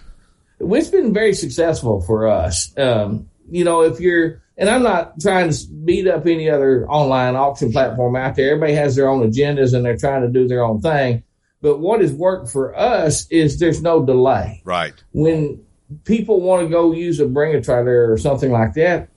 [0.59, 2.77] It's been very successful for us.
[2.77, 7.37] Um, you know, if you're, and I'm not trying to beat up any other online
[7.37, 8.53] auction platform out there.
[8.53, 11.25] Everybody has their own agendas and they're trying to do their own thing.
[11.61, 14.63] But what has worked for us is there's no delay.
[14.65, 14.95] Right.
[15.13, 15.65] When
[16.05, 19.09] people want to go use a bring a trailer or something like that,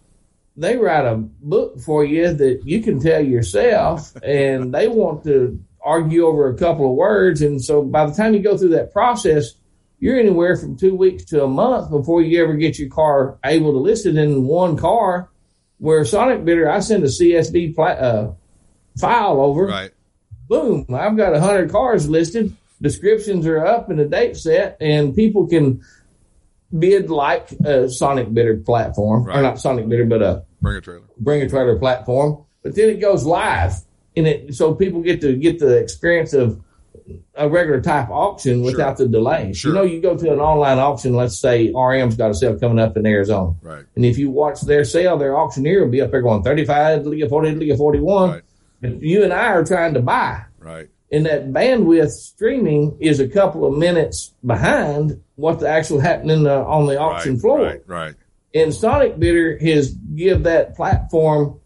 [0.58, 5.62] they write a book for you that you can tell yourself and they want to
[5.84, 7.42] argue over a couple of words.
[7.42, 9.54] And so by the time you go through that process,
[10.00, 13.72] you're anywhere from two weeks to a month before you ever get your car able
[13.72, 15.30] to list it in one car.
[15.78, 18.34] Where Sonic Bidder, I send a CSV pla- uh,
[18.98, 19.66] file over.
[19.68, 19.92] Right.
[20.48, 20.86] Boom.
[20.94, 22.56] I've got a hundred cars listed.
[22.82, 25.84] Descriptions are up and the date set and people can
[26.78, 29.38] bid like a Sonic Bidder platform, right.
[29.38, 32.44] or not Sonic Bidder, but a Bring a Trailer, Bring a Trailer platform.
[32.64, 33.74] But then it goes live,
[34.16, 36.62] and it so people get to get the experience of
[37.36, 39.06] a regular type auction without sure.
[39.06, 39.54] the delay.
[39.54, 39.72] Sure.
[39.72, 41.14] You know, you go to an online auction.
[41.14, 43.86] Let's say RM's got a sale coming up in Arizona, right?
[43.96, 47.24] And if you watch their sale, their auctioneer will be up there going thirty-five, League
[47.24, 48.32] of forty, League of forty-one.
[48.32, 48.44] Right.
[48.82, 50.90] But you and I are trying to buy, right?
[51.16, 56.88] And that bandwidth streaming is a couple of minutes behind what's actually happening uh, on
[56.88, 57.62] the auction right, floor.
[57.62, 58.16] Right, right.
[58.54, 61.62] And Sonic Bidder has give that platform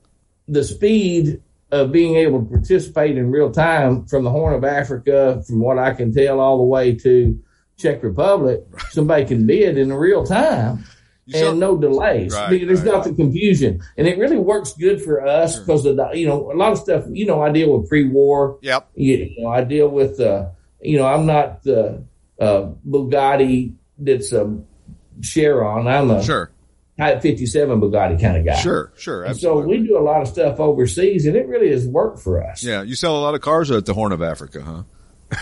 [0.48, 5.42] the speed of being able to participate in real time from the Horn of Africa,
[5.48, 7.44] from what I can tell, all the way to
[7.76, 8.64] Czech Republic.
[8.92, 10.86] Somebody can bid in real time
[11.34, 12.34] and no delays.
[12.34, 12.94] Right, there's right.
[12.94, 15.96] not the confusion, and it really works good for us because sure.
[15.96, 17.06] the you know a lot of stuff.
[17.10, 18.60] You know, I deal with pre-war.
[18.62, 18.90] Yep.
[18.96, 20.50] You, know, I deal with uh,
[20.82, 22.04] you know, I'm not the
[22.40, 24.58] uh, Bugatti that's a
[25.22, 25.88] Chiron.
[25.88, 26.52] I'm a sure.
[26.98, 28.60] Type 57 Bugatti kind of guy.
[28.60, 29.34] Sure, sure.
[29.34, 32.62] So we do a lot of stuff overseas, and it really has worked for us.
[32.62, 35.38] Yeah, you sell a lot of cars at the Horn of Africa, huh?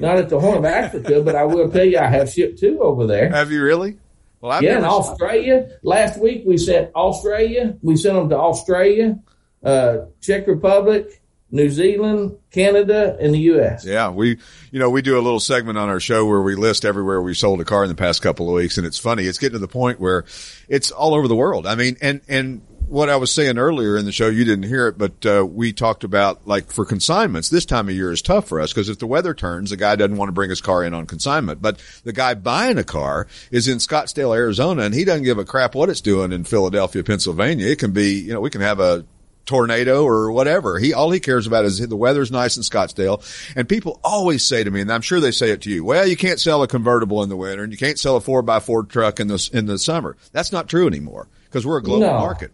[0.00, 2.80] Not at the Horn of Africa, but I will tell you, I have shipped two
[2.80, 3.28] over there.
[3.28, 3.98] Have you really?
[4.40, 5.78] Well, I've yeah, in Australia.
[5.82, 7.76] Last week we sent Australia.
[7.82, 9.18] We sent them to Australia,
[9.62, 13.84] uh, Czech Republic, New Zealand, Canada, and the U.S.
[13.84, 14.38] Yeah, we,
[14.70, 17.34] you know, we do a little segment on our show where we list everywhere we
[17.34, 19.24] sold a car in the past couple of weeks, and it's funny.
[19.24, 20.24] It's getting to the point where
[20.68, 21.66] it's all over the world.
[21.66, 24.88] I mean, and and what I was saying earlier in the show, you didn't hear
[24.88, 27.48] it, but uh, we talked about like for consignments.
[27.48, 29.94] This time of year is tough for us because if the weather turns, the guy
[29.94, 31.62] doesn't want to bring his car in on consignment.
[31.62, 35.44] But the guy buying a car is in Scottsdale, Arizona, and he doesn't give a
[35.44, 37.68] crap what it's doing in Philadelphia, Pennsylvania.
[37.68, 39.06] It can be, you know, we can have a
[39.46, 40.80] tornado or whatever.
[40.80, 43.22] He all he cares about is the weather's nice in Scottsdale.
[43.54, 46.06] And people always say to me, and I'm sure they say it to you, well,
[46.08, 48.58] you can't sell a convertible in the winter and you can't sell a four by
[48.58, 50.16] four truck in the in the summer.
[50.32, 52.18] That's not true anymore because we're a global no.
[52.18, 52.50] market.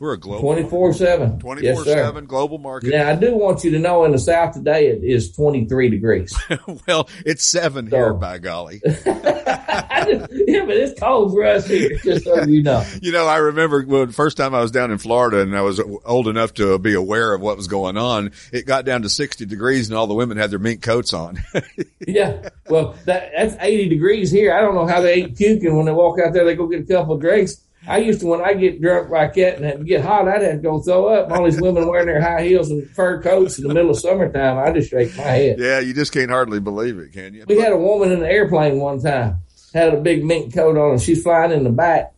[0.00, 1.38] We're a global 24 7.
[1.40, 2.88] 24 7 global market.
[2.88, 6.34] Now, I do want you to know in the South today it is 23 degrees.
[6.88, 7.96] well, it's seven so.
[7.96, 8.80] here, by golly.
[8.86, 12.82] yeah, but it's cold for us here, just so you know.
[13.02, 15.60] You know, I remember well, the first time I was down in Florida and I
[15.60, 18.32] was old enough to be aware of what was going on.
[18.52, 21.42] It got down to 60 degrees and all the women had their mink coats on.
[22.06, 22.48] yeah.
[22.68, 24.54] Well, that, that's 80 degrees here.
[24.54, 26.44] I don't know how they ain't puking when they walk out there.
[26.44, 29.34] They go get a couple of drinks I used to, when I get drunk like
[29.34, 31.30] that and get hot, I'd have to go throw up.
[31.30, 34.58] All these women wearing their high heels and fur coats in the middle of summertime,
[34.58, 35.58] I just shake my head.
[35.58, 37.44] Yeah, you just can't hardly believe it, can you?
[37.48, 39.38] We had a woman in the airplane one time,
[39.72, 42.12] had a big mink coat on, and she's flying in the back.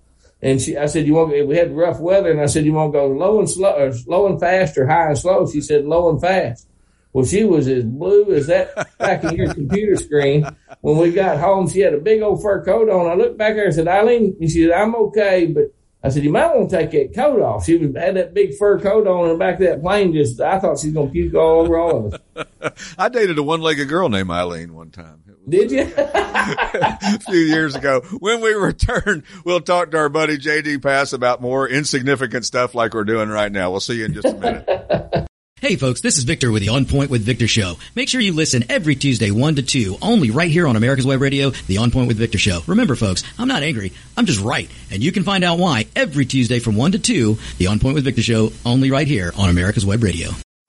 [0.45, 2.93] And she, I said, "You want?" We had rough weather, and I said, "You want
[2.93, 5.85] to go low and slow, or low and fast, or high and slow?" She said,
[5.85, 6.67] "Low and fast."
[7.13, 10.47] Well, she was as blue as that back in your computer screen.
[10.81, 13.11] When we got home, she had a big old fur coat on.
[13.11, 16.09] I looked back at her and said, "Eileen," and she said, "I'm okay, but." I
[16.09, 17.65] said, you might want to take that coat off.
[17.65, 20.13] She was, had that big fur coat on in the back of that plane.
[20.13, 22.95] Just, I thought she was going to puke all over all of us.
[22.99, 25.23] I dated a one-legged girl named Eileen one time.
[25.49, 25.93] Did you?
[25.97, 28.01] a few years ago.
[28.19, 32.95] When we return, we'll talk to our buddy JD Pass about more insignificant stuff like
[32.95, 33.71] we're doing right now.
[33.71, 35.29] We'll see you in just a minute.
[35.63, 37.77] Hey folks, this is Victor with the On Point with Victor show.
[37.95, 41.21] Make sure you listen every Tuesday 1 to 2, only right here on America's Web
[41.21, 42.63] Radio, the On Point with Victor show.
[42.67, 44.69] Remember folks, I'm not angry, I'm just right.
[44.91, 47.95] And you can find out why every Tuesday from 1 to 2, the On Point
[47.95, 50.31] with Victor show, only right here on America's Web Radio.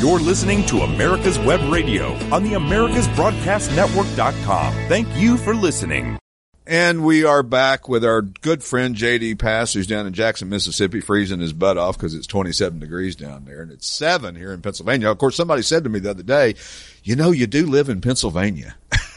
[0.00, 4.72] You're listening to America's Web Radio on the AmericasBroadcastNetwork.com.
[4.88, 6.18] Thank you for listening.
[6.66, 11.00] And we are back with our good friend JD Pass, who's down in Jackson, Mississippi,
[11.00, 14.60] freezing his butt off because it's 27 degrees down there and it's seven here in
[14.60, 15.10] Pennsylvania.
[15.10, 16.54] Of course, somebody said to me the other day,
[17.02, 18.76] you know, you do live in Pennsylvania.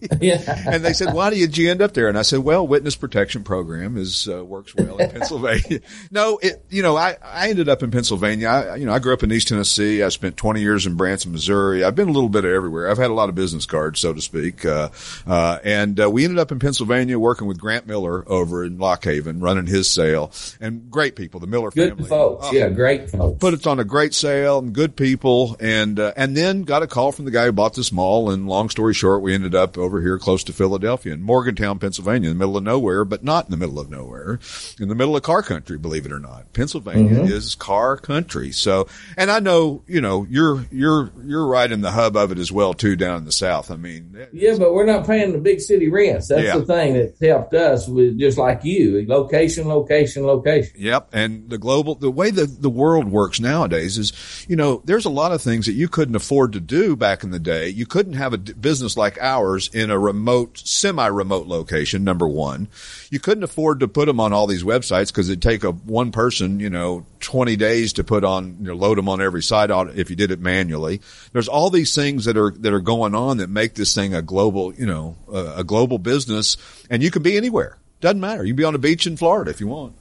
[0.20, 0.62] yeah.
[0.66, 3.44] and they said, "Why did you end up there?" And I said, "Well, witness protection
[3.44, 7.82] program is uh, works well in Pennsylvania." no, it you know I I ended up
[7.82, 8.48] in Pennsylvania.
[8.48, 10.02] I you know I grew up in East Tennessee.
[10.02, 11.84] I spent 20 years in Branson, Missouri.
[11.84, 12.90] I've been a little bit everywhere.
[12.90, 14.64] I've had a lot of business cards, so to speak.
[14.64, 14.88] Uh,
[15.26, 19.04] uh, and uh, we ended up in Pennsylvania working with Grant Miller over in Lock
[19.04, 22.08] Haven, running his sale, and great people, the Miller Good family.
[22.08, 22.46] folks.
[22.48, 23.38] Oh, yeah, great folks.
[23.38, 26.86] put it on a great sale and good people and uh, and then got a
[26.86, 29.75] call from the guy who bought this mall and long story short we ended up
[29.78, 33.46] over here close to Philadelphia in Morgantown Pennsylvania in the middle of nowhere but not
[33.46, 34.38] in the middle of nowhere
[34.80, 37.32] in the middle of car country believe it or not Pennsylvania mm-hmm.
[37.32, 41.90] is car country so and I know you know you're you're you're right in the
[41.90, 44.86] hub of it as well too down in the south I mean Yeah, but we're
[44.86, 46.28] not paying the big city rents.
[46.28, 46.58] That's Yeah.
[46.58, 49.04] the thing that helped us with just like you.
[49.06, 50.72] Location, location, location.
[50.76, 51.08] Yep.
[51.12, 54.12] And the global, the way that the world works nowadays is,
[54.48, 57.30] you know, there's a lot of things that you couldn't afford to do back in
[57.30, 57.68] the day.
[57.68, 62.68] You couldn't have a business like ours in a remote, semi-remote location, number one.
[63.10, 66.12] You couldn't afford to put them on all these websites because it'd take a one
[66.12, 69.70] person, you know, 20 days to put on, you know, load them on every site
[69.70, 71.00] if you did it manually.
[71.32, 74.22] There's all these things that are, that are going on that make this thing a
[74.22, 76.56] global, you know, a, a global business
[76.90, 77.78] and you can be anywhere.
[78.00, 78.44] Doesn't matter.
[78.44, 79.94] You can be on a beach in Florida if you want,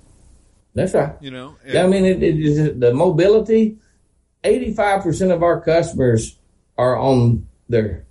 [0.73, 1.13] That's right.
[1.21, 1.55] you know.
[1.65, 3.77] Yeah, I mean, it, it is the mobility.
[4.43, 6.37] Eighty-five percent of our customers
[6.77, 8.05] are on their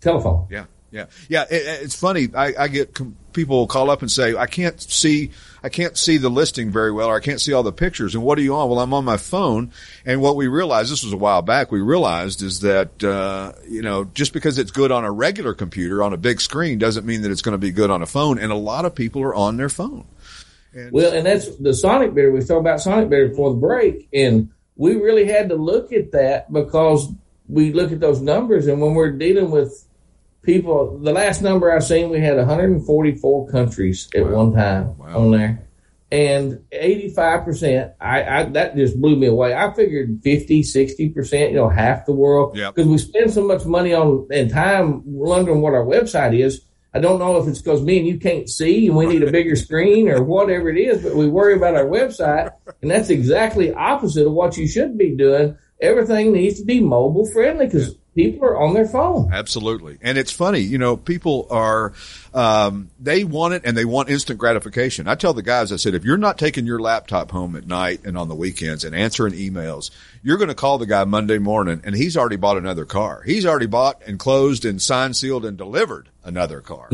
[0.00, 0.46] telephone.
[0.50, 1.42] Yeah, yeah, yeah.
[1.50, 2.28] It, it's funny.
[2.34, 6.18] I, I get com- people call up and say, "I can't see, I can't see
[6.18, 8.54] the listing very well, or I can't see all the pictures." And what are you
[8.54, 8.70] on?
[8.70, 9.72] Well, I'm on my phone.
[10.06, 13.82] And what we realized, this was a while back, we realized is that uh, you
[13.82, 17.22] know, just because it's good on a regular computer on a big screen doesn't mean
[17.22, 18.38] that it's going to be good on a phone.
[18.38, 20.06] And a lot of people are on their phone.
[20.90, 22.30] Well, and that's the Sonic Bidder.
[22.32, 26.12] We talked about Sonic Bidder before the break, and we really had to look at
[26.12, 27.08] that because
[27.48, 29.86] we look at those numbers, and when we're dealing with
[30.44, 35.66] people, the last number I've seen, we had 144 countries at one time on there,
[36.12, 37.92] and 85 percent.
[38.00, 39.54] I, I that just blew me away.
[39.54, 42.74] I figured 50, 60 percent, you know, half the world, Yep.
[42.74, 46.64] because we spend so much money on and time wondering what our website is.
[46.96, 49.32] I don't know if it's because me and you can't see and we need a
[49.32, 52.52] bigger screen or whatever it is, but we worry about our website.
[52.82, 55.58] And that's exactly opposite of what you should be doing.
[55.80, 59.32] Everything needs to be mobile friendly because people are on their phone.
[59.32, 59.98] Absolutely.
[60.00, 61.92] And it's funny, you know, people are,
[62.32, 65.08] um, they want it and they want instant gratification.
[65.08, 68.02] I tell the guys, I said, if you're not taking your laptop home at night
[68.04, 69.90] and on the weekends and answering emails,
[70.24, 73.22] you're going to call the guy Monday morning and he's already bought another car.
[73.26, 76.88] He's already bought and closed and signed, sealed and delivered another car.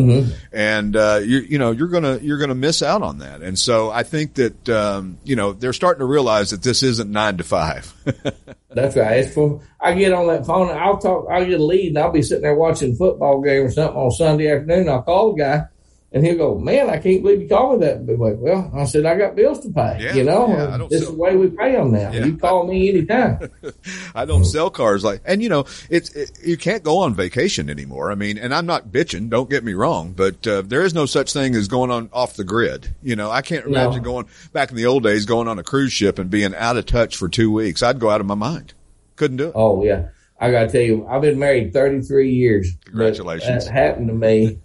[0.52, 3.40] And, uh, you, you know, you're going to, you're going to miss out on that.
[3.40, 7.08] And so I think that, um, you know, they're starting to realize that this isn't
[7.08, 7.94] nine to five.
[8.68, 9.18] That's right.
[9.18, 11.98] It's for, I get on that phone and I'll talk, I'll get a lead and
[11.98, 14.88] I'll be sitting there watching a football game or something on Sunday afternoon.
[14.88, 15.66] I'll call the guy
[16.12, 18.00] and he'll go, man, I can't believe you called me that.
[18.02, 21.08] Wait, well, I said, I got bills to pay, Yeah, you know, yeah, this is
[21.08, 22.10] the way we pay them now.
[22.10, 22.24] Yeah.
[22.24, 23.50] You call me anytime.
[24.14, 27.70] I don't sell cars like, and you know, it's, it, you can't go on vacation
[27.70, 28.10] anymore.
[28.10, 31.06] I mean, and I'm not bitching, don't get me wrong, but, uh, there is no
[31.06, 32.92] such thing as going on off the grid.
[33.02, 35.92] You know, I can't imagine going back in the old days, going on a cruise
[35.92, 37.82] ship and being out of touch for two weeks.
[37.82, 38.74] I'd go out of my mind.
[39.14, 39.52] Couldn't do it.
[39.54, 40.08] Oh yeah,
[40.40, 42.72] I got to tell you, I've been married 33 years.
[42.86, 43.66] Congratulations.
[43.66, 44.58] That happened to me.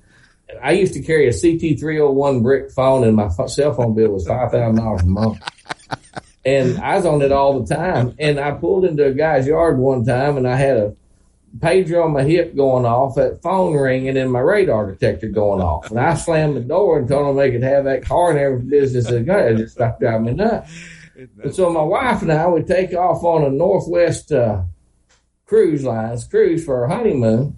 [0.61, 4.27] I used to carry a CT 301 brick phone, and my cell phone bill was
[4.27, 5.39] five thousand dollars a month.
[6.45, 8.15] And I was on it all the time.
[8.19, 10.95] And I pulled into a guy's yard one time, and I had a
[11.57, 15.89] pager on my hip going off, that phone ringing, and my radar detector going off.
[15.89, 18.59] And I slammed the door and told him they could have that car and every
[18.59, 19.07] business.
[19.07, 20.71] And it just stopped driving me nuts.
[21.41, 24.63] And so my wife and I would take off on a Northwest uh,
[25.45, 27.57] cruise lines cruise for our honeymoon.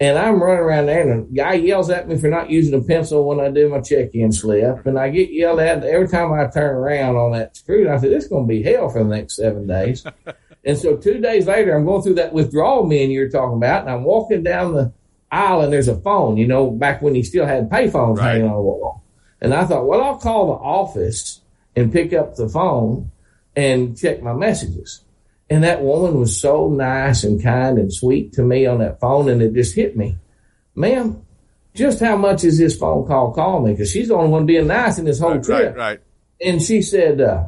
[0.00, 2.82] And I'm running around there, and a guy yells at me for not using a
[2.82, 4.86] pencil when I do my check-in slip.
[4.86, 7.82] And I get yelled at every time I turn around on that screw.
[7.84, 10.06] And I said, "This is going to be hell for the next seven days."
[10.64, 13.90] and so two days later, I'm going through that withdrawal menu you're talking about, and
[13.90, 14.90] I'm walking down the
[15.30, 16.38] aisle, and there's a phone.
[16.38, 18.32] You know, back when you still had payphones Right.
[18.36, 19.02] hanging on the wall.
[19.42, 21.40] And I thought, well, I'll call the office
[21.76, 23.10] and pick up the phone
[23.54, 25.02] and check my messages.
[25.50, 29.28] And that woman was so nice and kind and sweet to me on that phone,
[29.28, 30.16] and it just hit me,
[30.76, 31.22] ma'am.
[31.74, 33.72] Just how much is this phone call call me?
[33.72, 35.76] Because she's the only one being nice in this whole Right, trip.
[35.76, 36.00] right, right.
[36.40, 37.46] And she said, uh,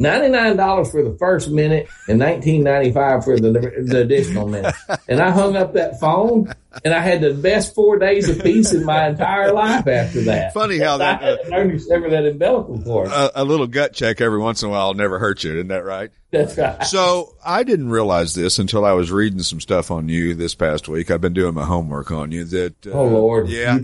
[0.00, 3.52] $99 for the first minute and nineteen ninety five for the,
[3.86, 4.74] the additional minute.
[5.08, 6.52] And I hung up that phone
[6.84, 10.54] and I had the best four days of peace in my entire life after that.
[10.54, 11.26] Funny how that, I
[11.56, 13.08] hadn't ever that umbilical cord.
[13.08, 15.54] a, a little gut check every once in a while never hurt you.
[15.54, 16.10] Isn't that right?
[16.30, 16.84] That's right.
[16.84, 20.88] So I didn't realize this until I was reading some stuff on you this past
[20.88, 21.10] week.
[21.10, 22.44] I've been doing my homework on you.
[22.44, 23.48] That uh, Oh Lord.
[23.48, 23.76] yeah.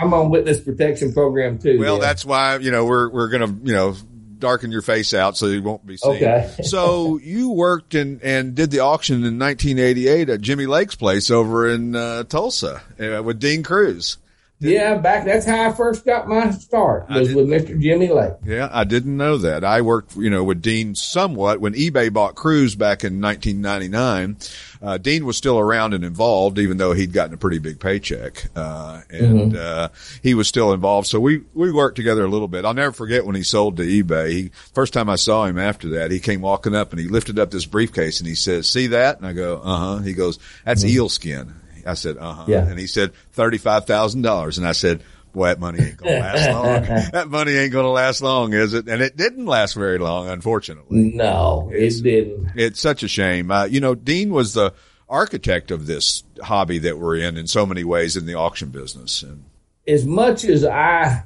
[0.00, 1.78] I'm on witness protection program too.
[1.80, 2.00] well, yeah.
[2.00, 3.96] that's why you know we're we're gonna you know
[4.38, 6.16] darken your face out so you won't be seen.
[6.16, 6.54] Okay.
[6.62, 11.68] so you worked and and did the auction in 1988 at Jimmy Lake's place over
[11.68, 14.18] in uh, Tulsa uh, with Dean Kruse.
[14.64, 17.80] Yeah, back, that's how I first got my start was with Mr.
[17.80, 18.32] Jimmy Lake.
[18.44, 19.64] Yeah, I didn't know that.
[19.64, 24.36] I worked, you know, with Dean somewhat when eBay bought Kruse back in 1999.
[24.82, 28.48] Uh, Dean was still around and involved, even though he'd gotten a pretty big paycheck.
[28.54, 29.88] Uh, and, uh,
[30.22, 31.06] he was still involved.
[31.06, 32.64] So we, we worked together a little bit.
[32.64, 34.30] I'll never forget when he sold to eBay.
[34.30, 37.38] He, first time I saw him after that, he came walking up and he lifted
[37.38, 39.18] up this briefcase and he says, see that?
[39.18, 39.98] And I go, uh huh.
[39.98, 41.54] He goes, that's eel skin.
[41.86, 42.44] I said, uh huh.
[42.48, 42.66] Yeah.
[42.66, 44.58] And he said, $35,000.
[44.58, 46.82] And I said, Boy, that money ain't gonna last long.
[47.12, 48.88] that money ain't gonna last long, is it?
[48.88, 51.12] And it didn't last very long, unfortunately.
[51.14, 52.50] No, It's- it didn't.
[52.54, 53.50] It's such a shame.
[53.50, 54.72] Uh, you know, Dean was the
[55.08, 59.22] architect of this hobby that we're in in so many ways in the auction business.
[59.24, 59.44] And
[59.88, 61.24] as much as I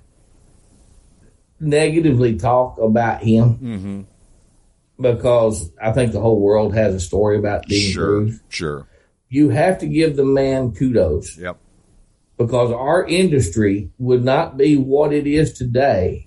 [1.61, 5.03] negatively talk about him, Mm-hmm.
[5.03, 8.87] because I think the whole world has a story about Dean sure, Kruse, sure.
[9.29, 11.59] You have to give the man kudos Yep.
[12.39, 16.25] because our industry would not be what it is today.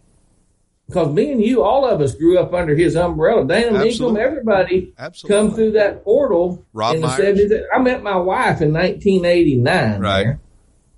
[0.87, 3.47] Because me and you, all of us grew up under his umbrella.
[3.47, 4.21] Dana Mecum, Absolutely.
[4.21, 5.37] everybody Absolutely.
[5.37, 7.39] come through that portal Rob in the Myers.
[7.39, 7.61] 70s.
[7.73, 10.01] I met my wife in 1989.
[10.01, 10.37] Right.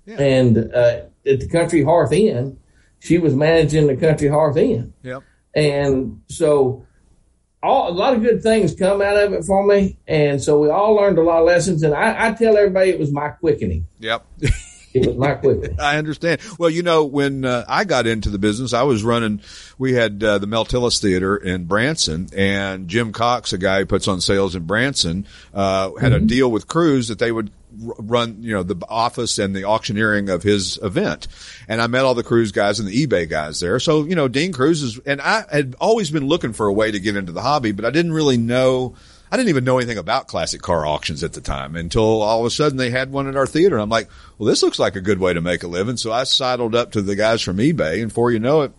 [0.04, 0.20] Yeah.
[0.20, 2.58] And uh, at the Country Hearth Inn,
[2.98, 4.92] she was managing the Country Hearth Inn.
[5.04, 5.22] Yep.
[5.54, 6.84] And so
[7.64, 9.96] all, a lot of good things come out of it for me.
[10.06, 11.82] And so we all learned a lot of lessons.
[11.82, 13.86] And I, I tell everybody it was my quickening.
[14.00, 14.26] Yep.
[14.94, 15.76] It was my quickening.
[15.80, 16.40] I understand.
[16.56, 19.40] Well, you know, when uh, I got into the business, I was running.
[19.76, 23.86] We had uh, the Mel Tillis Theater in Branson, and Jim Cox, a guy who
[23.86, 28.42] puts on sales in Branson, uh, had a deal with Kruse that they would run,
[28.42, 31.28] you know, the office and the auctioneering of his event.
[31.68, 33.78] And I met all the Kruse guys and the eBay guys there.
[33.80, 36.90] So, you know, Dean Kruse is, and I had always been looking for a way
[36.90, 38.94] to get into the hobby, but I didn't really know.
[39.32, 42.46] I didn't even know anything about classic car auctions at the time until all of
[42.46, 43.78] a sudden they had one at our theater.
[43.78, 44.08] I'm like,
[44.38, 45.96] well, this looks like a good way to make a living.
[45.96, 48.72] So I sidled up to the guys from eBay and before you know it,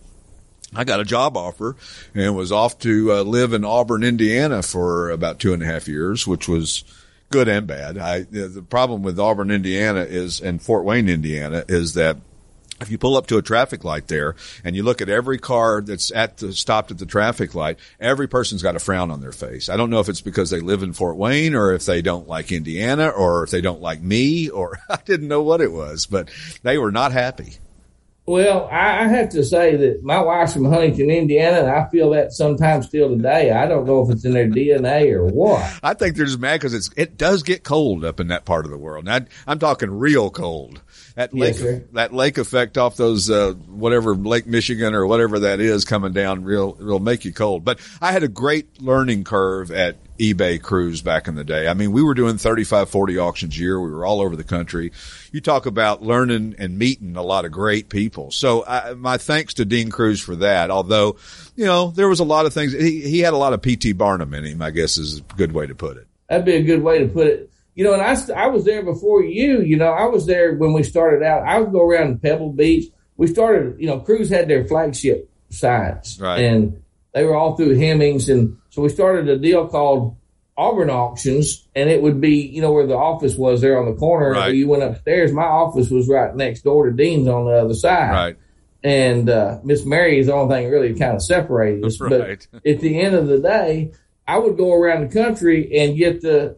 [0.74, 1.76] I got a job offer
[2.14, 5.88] and was off to uh, live in Auburn, Indiana for about two and a half
[5.88, 6.84] years, which was
[7.30, 7.98] good and bad.
[7.98, 12.18] I, the problem with Auburn, Indiana is, and Fort Wayne, Indiana is that
[12.82, 15.82] if you pull up to a traffic light there and you look at every car
[15.82, 19.32] that's at the stopped at the traffic light, every person's got a frown on their
[19.32, 19.70] face.
[19.70, 22.28] I don't know if it's because they live in Fort Wayne or if they don't
[22.28, 26.06] like Indiana or if they don't like me or I didn't know what it was,
[26.06, 26.30] but
[26.64, 27.56] they were not happy.
[28.28, 32.10] Well, I, I have to say that my wife's from Huntington, Indiana, and I feel
[32.12, 33.52] that sometimes still today.
[33.52, 35.62] I don't know if it's in their DNA or what.
[35.84, 38.66] I think they're just mad because it's it does get cold up in that part
[38.66, 39.06] of the world.
[39.06, 40.82] Now, I'm talking real cold.
[41.16, 45.62] That lake, Yes, that lake effect off those uh, whatever Lake Michigan or whatever that
[45.62, 47.64] is coming down, real will make you cold.
[47.64, 51.70] But I had a great learning curve at eBay Kruse back in the day.
[51.70, 53.80] I mean, we were doing 35, 40 auctions a year.
[53.80, 54.92] We were all over the country.
[55.32, 58.32] You talk about learning and meeting a lot of great people.
[58.32, 60.70] So I, my thanks to Dean Kruse for that.
[60.70, 61.16] Although,
[61.56, 62.74] you know, there was a lot of things.
[62.74, 63.94] He, he had a lot of P.T.
[63.94, 66.08] Barnum in him, I guess is a good way to put it.
[66.30, 67.52] That'd be a good way to put it.
[67.76, 68.16] You know, and I,
[68.46, 69.62] I was there before you.
[69.62, 71.44] You know, I was there when we started out.
[71.46, 72.86] I would go around Pebble Beach.
[73.18, 76.20] We started, you know, Kruse had their flagship sites.
[76.20, 76.40] Right.
[76.44, 76.82] And
[77.14, 78.30] they were all through Hemmings.
[78.30, 80.16] And so we started a deal called
[80.58, 81.68] Auburn Auctions.
[81.76, 84.32] And it would be, you know, where the office was there on the corner.
[84.32, 84.56] Right.
[84.56, 85.34] You went upstairs.
[85.34, 88.12] My office was right next door to Dean's on the other side.
[88.12, 88.38] Right.
[88.84, 92.00] and uh, Miss Mary is the only thing really kind of separated us.
[92.02, 92.48] Right.
[92.52, 93.92] But at the end of the day,
[94.28, 96.58] I would go around the country and get the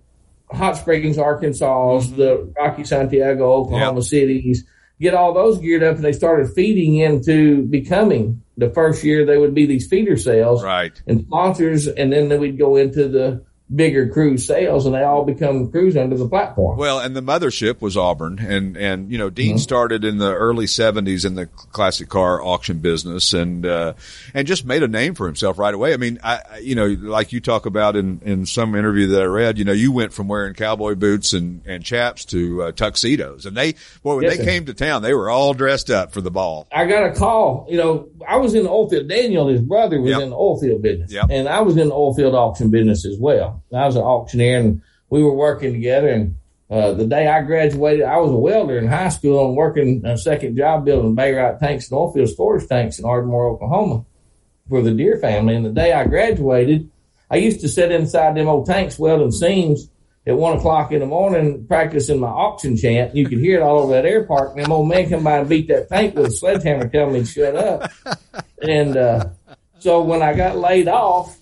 [0.52, 2.16] Hot Springs, Arkansas, Mm-hmm.
[2.16, 4.04] the Rocky Santiago, Oklahoma Yep.
[4.08, 4.66] cities,
[5.00, 9.38] get all those geared up, and they started feeding into becoming the first year they
[9.38, 11.00] would be these feeder sales Right.
[11.08, 13.44] and sponsors, and then they would go into the
[13.74, 16.78] bigger Kruse sales, and they all become Kruse under the platform.
[16.78, 19.58] Well, and the mothership was Auburn, and and you know Dean Mm-hmm.
[19.58, 23.94] started in the early '70s in the classic car auction business, and uh,
[24.34, 25.94] and just made a name for himself right away.
[25.94, 29.22] I mean, I I- you know, like you talk about in in some interview that
[29.22, 32.72] I read, you know, you went from wearing cowboy boots and and chaps to uh,
[32.72, 34.50] tuxedos, and they boy when Yes, they sir.
[34.50, 36.68] came to town, they were all dressed up for the ball.
[36.72, 37.68] I got a call.
[37.70, 39.08] You know, I was in the oil field.
[39.10, 40.22] Daniel, his brother, was Yep.
[40.22, 41.26] in the oil field business, Yep.
[41.30, 43.57] and I was in the oil field auction business as well.
[43.74, 46.10] I was an auctioneer, and we were working together.
[46.10, 46.36] And
[46.70, 50.18] uh, the day I graduated, I was a welder in high school and working a
[50.18, 54.06] second job building Bayrite tanks and oilfield storage tanks in Ardmore, Oklahoma,
[54.70, 55.56] for the Deer family.
[55.56, 56.90] And the day I graduated,
[57.30, 59.90] I used to sit inside them old tanks welding seams.
[60.26, 63.80] At one o'clock in the morning, practicing my auction chant, you could hear it all
[63.80, 64.52] over that air park.
[64.52, 67.20] And them old men come by and beat that tank with a sledgehammer, telling me
[67.22, 67.92] to shut up.
[68.60, 69.30] And uh,
[69.80, 71.38] so when I got laid off,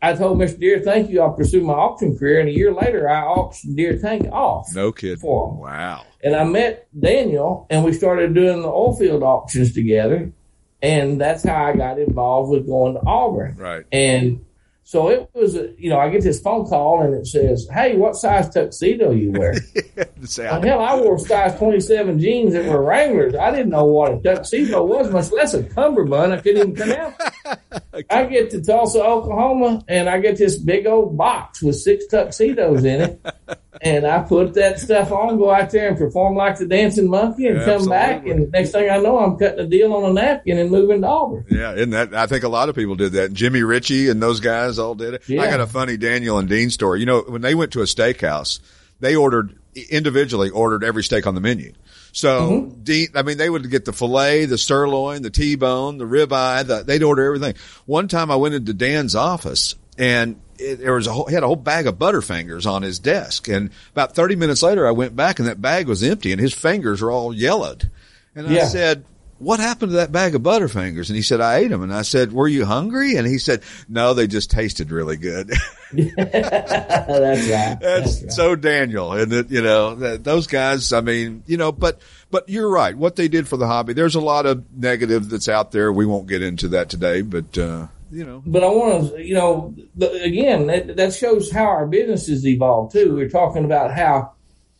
[0.00, 0.60] I told Mr.
[0.60, 1.20] Deer, "Thank you.
[1.20, 4.68] I'll pursue my auction career." And a year later, I auctioned Deere tank off.
[4.74, 5.18] No kid.
[5.18, 5.58] For 'em.
[5.58, 6.02] Wow.
[6.22, 10.32] And I met Daniel, and we started doing the oil field auctions together.
[10.80, 13.56] And that's how I got involved with going to Auburn.
[13.58, 13.84] Right.
[13.90, 14.44] And
[14.84, 17.96] so it was, a, you know, I get this phone call and it says, "Hey,
[17.96, 19.54] what size tuxedo you wear?"
[20.24, 23.34] Say, Well, oh, hell, I wore size 27 jeans that were Wranglers.
[23.34, 26.32] I didn't know what a tuxedo was, much less a cummerbund.
[26.32, 28.06] I couldn't even pronounce it.
[28.10, 32.84] I get to Tulsa, Oklahoma, and I get this big old box with six tuxedos
[32.84, 33.26] in it.
[33.80, 37.46] And I put that stuff on, go out there and perform like the dancing monkey
[37.46, 38.16] and come back.
[38.16, 38.42] Absolutely.
[38.44, 41.06] And next thing I know, I'm cutting a deal on a napkin and moving to
[41.06, 41.46] Auburn.
[41.48, 42.14] Yeah, isn't that?
[42.14, 43.32] I think a lot of people did that.
[43.32, 45.30] Jimmy Ritchie and those guys all did it.
[45.30, 47.00] I got a funny Daniel and Dean story.
[47.00, 48.58] You know, when they went to a steakhouse,
[49.00, 51.72] they ordered individually ordered every steak on the menu.
[52.12, 52.82] So Mm-hmm.
[52.82, 56.66] Dean, I mean, they would get the filet, the sirloin, the T-bone, the ribeye.
[56.66, 57.54] The, they'd order everything.
[57.86, 60.40] One time, I went into Dan's office and.
[60.60, 63.46] It, there was a whole, he had a whole bag of Butterfingers on his desk,
[63.46, 66.52] and about thirty minutes later, I went back and that bag was empty, and his
[66.52, 67.88] fingers were all yellowed.
[68.34, 69.04] And I said,
[69.38, 71.08] what happened to that bag of Butterfingers?
[71.08, 71.82] And he said, I ate them.
[71.82, 73.16] And I said, were you hungry?
[73.16, 75.48] And he said, no, they just tasted really good.
[75.92, 77.78] That's right.
[77.80, 78.32] That's right.
[78.32, 79.12] so Daniel.
[79.12, 82.96] And that, you know, that, those guys, I mean, you know, but, but you're right.
[82.96, 85.92] What they did for the hobby, there's a lot of negative that's out there.
[85.92, 89.34] We won't get into that today, but, uh, you know, but I want to, you
[89.34, 93.14] know, again, that, that shows how our business has evolved too.
[93.14, 94.32] We're talking about how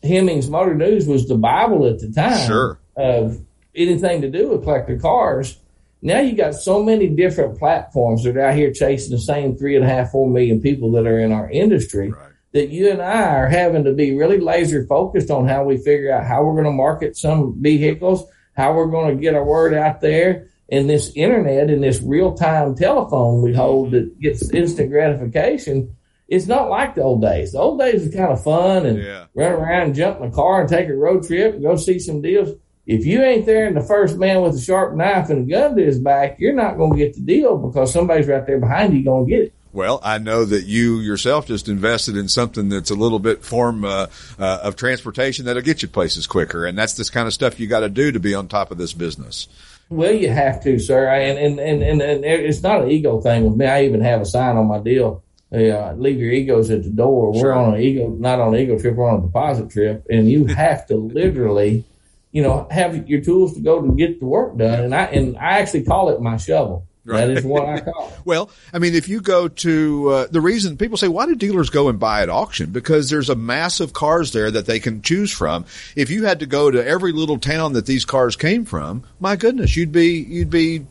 [0.03, 2.47] Hemmings Motor News was the Bible at the time.
[2.47, 2.79] Sure.
[2.97, 3.45] Of
[3.79, 5.59] anything to do with collector cars.
[6.03, 9.75] Now you got so many different platforms that are out here chasing the same three
[9.77, 12.11] and a half, four million people that are in our industry.
[12.11, 12.33] Right.
[12.53, 16.13] That you and I are having to be really laser focused on how we figure
[16.13, 18.25] out how we're going to market some vehicles,
[18.57, 22.35] how we're going to get our word out there, and this internet and this real
[22.35, 25.95] time telephone we hold that gets instant gratification.
[26.29, 27.53] It's not like the old days.
[27.53, 29.25] The old days was kind of fun and Yeah.
[29.35, 31.99] run around and jump in a car and take a road trip and go see
[31.99, 32.51] some deals.
[32.89, 35.77] If you ain't there and the first man with a sharp knife and a gun
[35.77, 38.95] to his back, you're not going to get the deal because somebody's right there behind
[38.95, 39.53] you going to get it.
[39.75, 43.85] Well, I know that you yourself just invested in something that's a little bit form
[43.85, 44.07] uh,
[44.39, 47.67] uh, of transportation that'll get you places quicker, and that's this kind of stuff you
[47.67, 49.47] got to do to be on top of this business.
[49.91, 51.09] Well, you have to, sir.
[51.09, 53.67] And and, and, and, and it's not an ego thing with me.
[53.67, 55.23] I even have a sign on my deal.
[55.53, 57.35] Uh, leave your egos at the door.
[57.35, 57.45] Sure.
[57.45, 58.97] We're on an ego, not on an ego trip.
[58.97, 61.85] We're on a deposit trip, and you have to literally,
[62.33, 64.85] you know, have your tools to go to get the work done.
[64.85, 66.87] And I and I actually call it my shovel.
[67.09, 68.21] That is what I call it.
[68.25, 71.71] Well, I mean, if you go to uh, the reason people say, why do dealers
[71.71, 72.71] go and buy at auction?
[72.71, 75.65] Because there's a mass of cars there that they can choose from.
[75.97, 79.37] If you had to go to every little town that these cars came from, my
[79.37, 80.87] goodness, you'd be you'd be,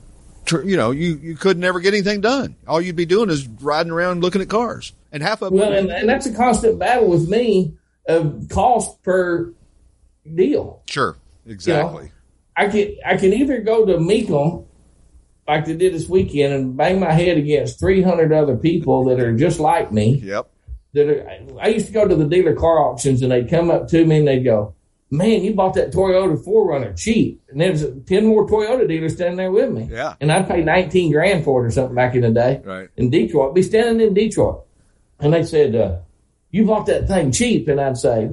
[0.51, 2.55] you know, you you could never get anything done.
[2.67, 5.59] All you'd be doing is riding around looking at cars, and half of them.
[5.59, 7.73] Well, and, and that's a constant battle with me
[8.07, 9.53] of cost per
[10.33, 10.81] deal.
[10.87, 11.15] sure,
[11.47, 12.11] exactly.
[12.55, 14.65] I can I can either go to Mecum
[15.47, 19.35] like they did this weekend and bang my head against 300 other people that are
[19.35, 20.15] just like me.
[20.17, 20.49] Yep.
[20.93, 23.87] That are, I used to go to the dealer car auctions and they'd come up
[23.89, 24.73] to me and they'd go,
[25.11, 29.51] "Man, you bought that Toyota 4Runner cheap." And there's 10 more Toyota dealers standing there
[29.51, 29.87] with me.
[29.89, 30.15] Yeah.
[30.19, 32.61] And I'd pay 19 grand for it or something back in the day.
[32.63, 32.89] Right.
[32.97, 34.65] In Detroit, be standing in Detroit,
[35.19, 35.99] and they said, uh,
[36.51, 38.31] "You bought that thing cheap," and I'd say.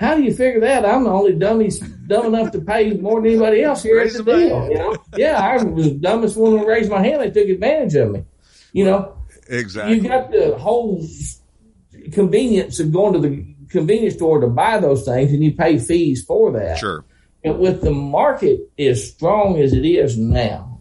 [0.00, 0.86] How do you figure that?
[0.86, 1.70] I'm the only dummy
[2.06, 4.68] dumb enough to pay more than anybody else here Raise at the the deal.
[4.70, 4.96] You know?
[5.14, 7.20] Yeah, I was the dumbest one to raise my hand.
[7.20, 8.24] They took advantage of me.
[8.72, 9.96] You know, Exactly.
[9.96, 11.06] you got the whole
[12.12, 16.24] convenience of going to the convenience store to buy those things, and you pay fees
[16.24, 16.78] for that.
[16.78, 17.04] Sure.
[17.44, 20.80] And with the market as strong as it is now,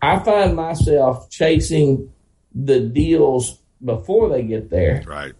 [0.00, 2.12] I find myself chasing
[2.54, 5.32] the deals before they get there Right.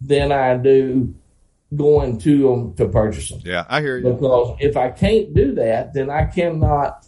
[0.00, 1.14] than I do
[1.76, 3.40] going to them to purchase them.
[3.44, 4.12] Yeah, I hear you.
[4.12, 7.06] Because if I can't do that, then I cannot.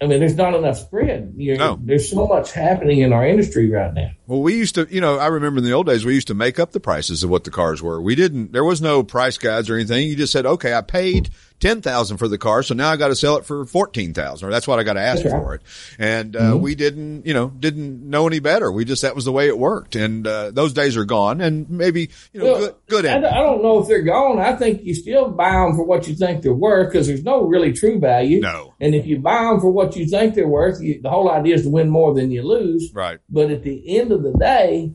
[0.00, 1.32] I mean, there's not enough spread.
[1.38, 1.78] You No.
[1.82, 4.10] There's so much happening in our industry right now.
[4.26, 6.34] Well, we used to, you know, I remember in the old days, we used to
[6.34, 8.02] make up the prices of what the cars were.
[8.02, 10.06] We didn't, there was no price guides or anything.
[10.06, 11.30] You just said, okay, I paid
[11.60, 12.62] 10,000 for the car.
[12.62, 15.00] So now I got to sell it for 14,000 or that's what I got to
[15.00, 15.30] ask right.
[15.30, 15.62] for it.
[15.98, 18.70] And, uh, we didn't, you know, didn't know any better.
[18.70, 19.96] We just, that was the way it worked.
[19.96, 23.32] And, uh, those days are gone and maybe, you know, Well, good, good I, don't-
[23.32, 24.38] I don't know if they're gone.
[24.38, 27.42] I think you still buy them for what you think they're worth because there's no
[27.44, 28.40] really true value.
[28.40, 28.74] No.
[28.80, 31.54] And if you buy them for what you think they're worth, you, the whole idea
[31.54, 32.90] is to win more than you lose.
[32.92, 33.18] Right.
[33.30, 34.92] But at the end of the day,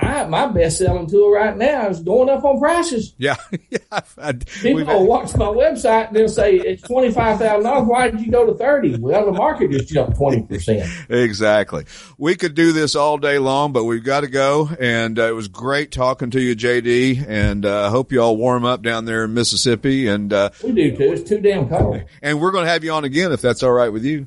[0.00, 3.14] I, my best selling tool right now is going up on prices.
[3.18, 3.36] Yeah.
[3.70, 3.78] yeah.
[4.18, 7.86] I, People will watch my website and they'll say it's twenty five thousand dollars.
[7.86, 8.96] Why did you go to thirty?
[8.96, 10.90] Well, the market just jumped twenty percent.
[11.08, 11.84] Exactly.
[12.18, 14.68] We could do this all day long, but we've got to go.
[14.80, 17.26] And uh, it was great talking to you, JD.
[17.28, 20.06] And I uh, hope you all warm up down there in Mississippi.
[20.08, 21.12] And uh, We do too.
[21.12, 22.02] It's too damn cold.
[22.22, 24.26] and we're going to have you on again if that's all right with you.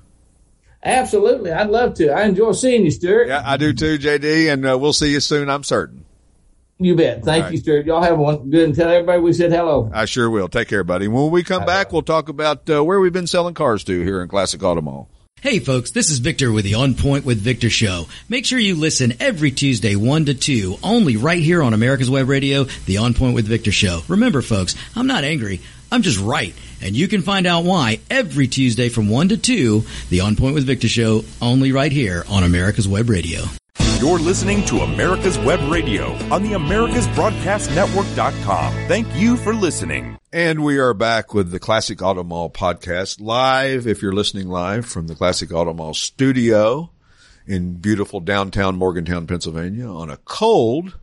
[0.84, 2.09] Absolutely, I'd love to.
[2.09, 3.27] I enjoy seeing you, Stuart.
[3.27, 4.51] Yeah, I do too, JD.
[4.51, 5.49] And uh, we'll see you soon.
[5.49, 6.05] I'm certain.
[6.79, 7.23] You bet.
[7.23, 7.57] Thank All you.
[7.57, 7.86] Stuart.
[7.86, 9.89] Y'all have one good and tell everybody we said hello.
[9.93, 10.49] I sure will.
[10.49, 11.07] Take care, buddy.
[11.07, 14.21] When we come back, we'll talk about uh, where we've been selling cars to here
[14.21, 15.09] in Classic Auto Mall.
[15.43, 18.05] Hey folks, this is Victor with the On Point with Victor show.
[18.29, 22.29] Make sure you listen every Tuesday 1 to 2, only right here on America's Web
[22.29, 24.03] Radio, the On Point with Victor show.
[24.07, 25.59] Remember folks, I'm not angry,
[25.91, 26.55] I'm just right.
[26.84, 30.53] And you can find out why every Tuesday from 1 to 2, the On Point
[30.53, 33.41] with Victor show, only right here on America's Web Radio.
[33.99, 38.73] You're listening to America's Web Radio on the AmericasBroadcastNetwork.com.
[38.89, 40.17] Thank you for listening.
[40.34, 43.88] And we are back with the Classic Auto Mall podcast live.
[43.88, 46.89] If you're listening live from the Classic Auto Mall studio
[47.47, 50.97] in beautiful downtown Morgantown, Pennsylvania on a cold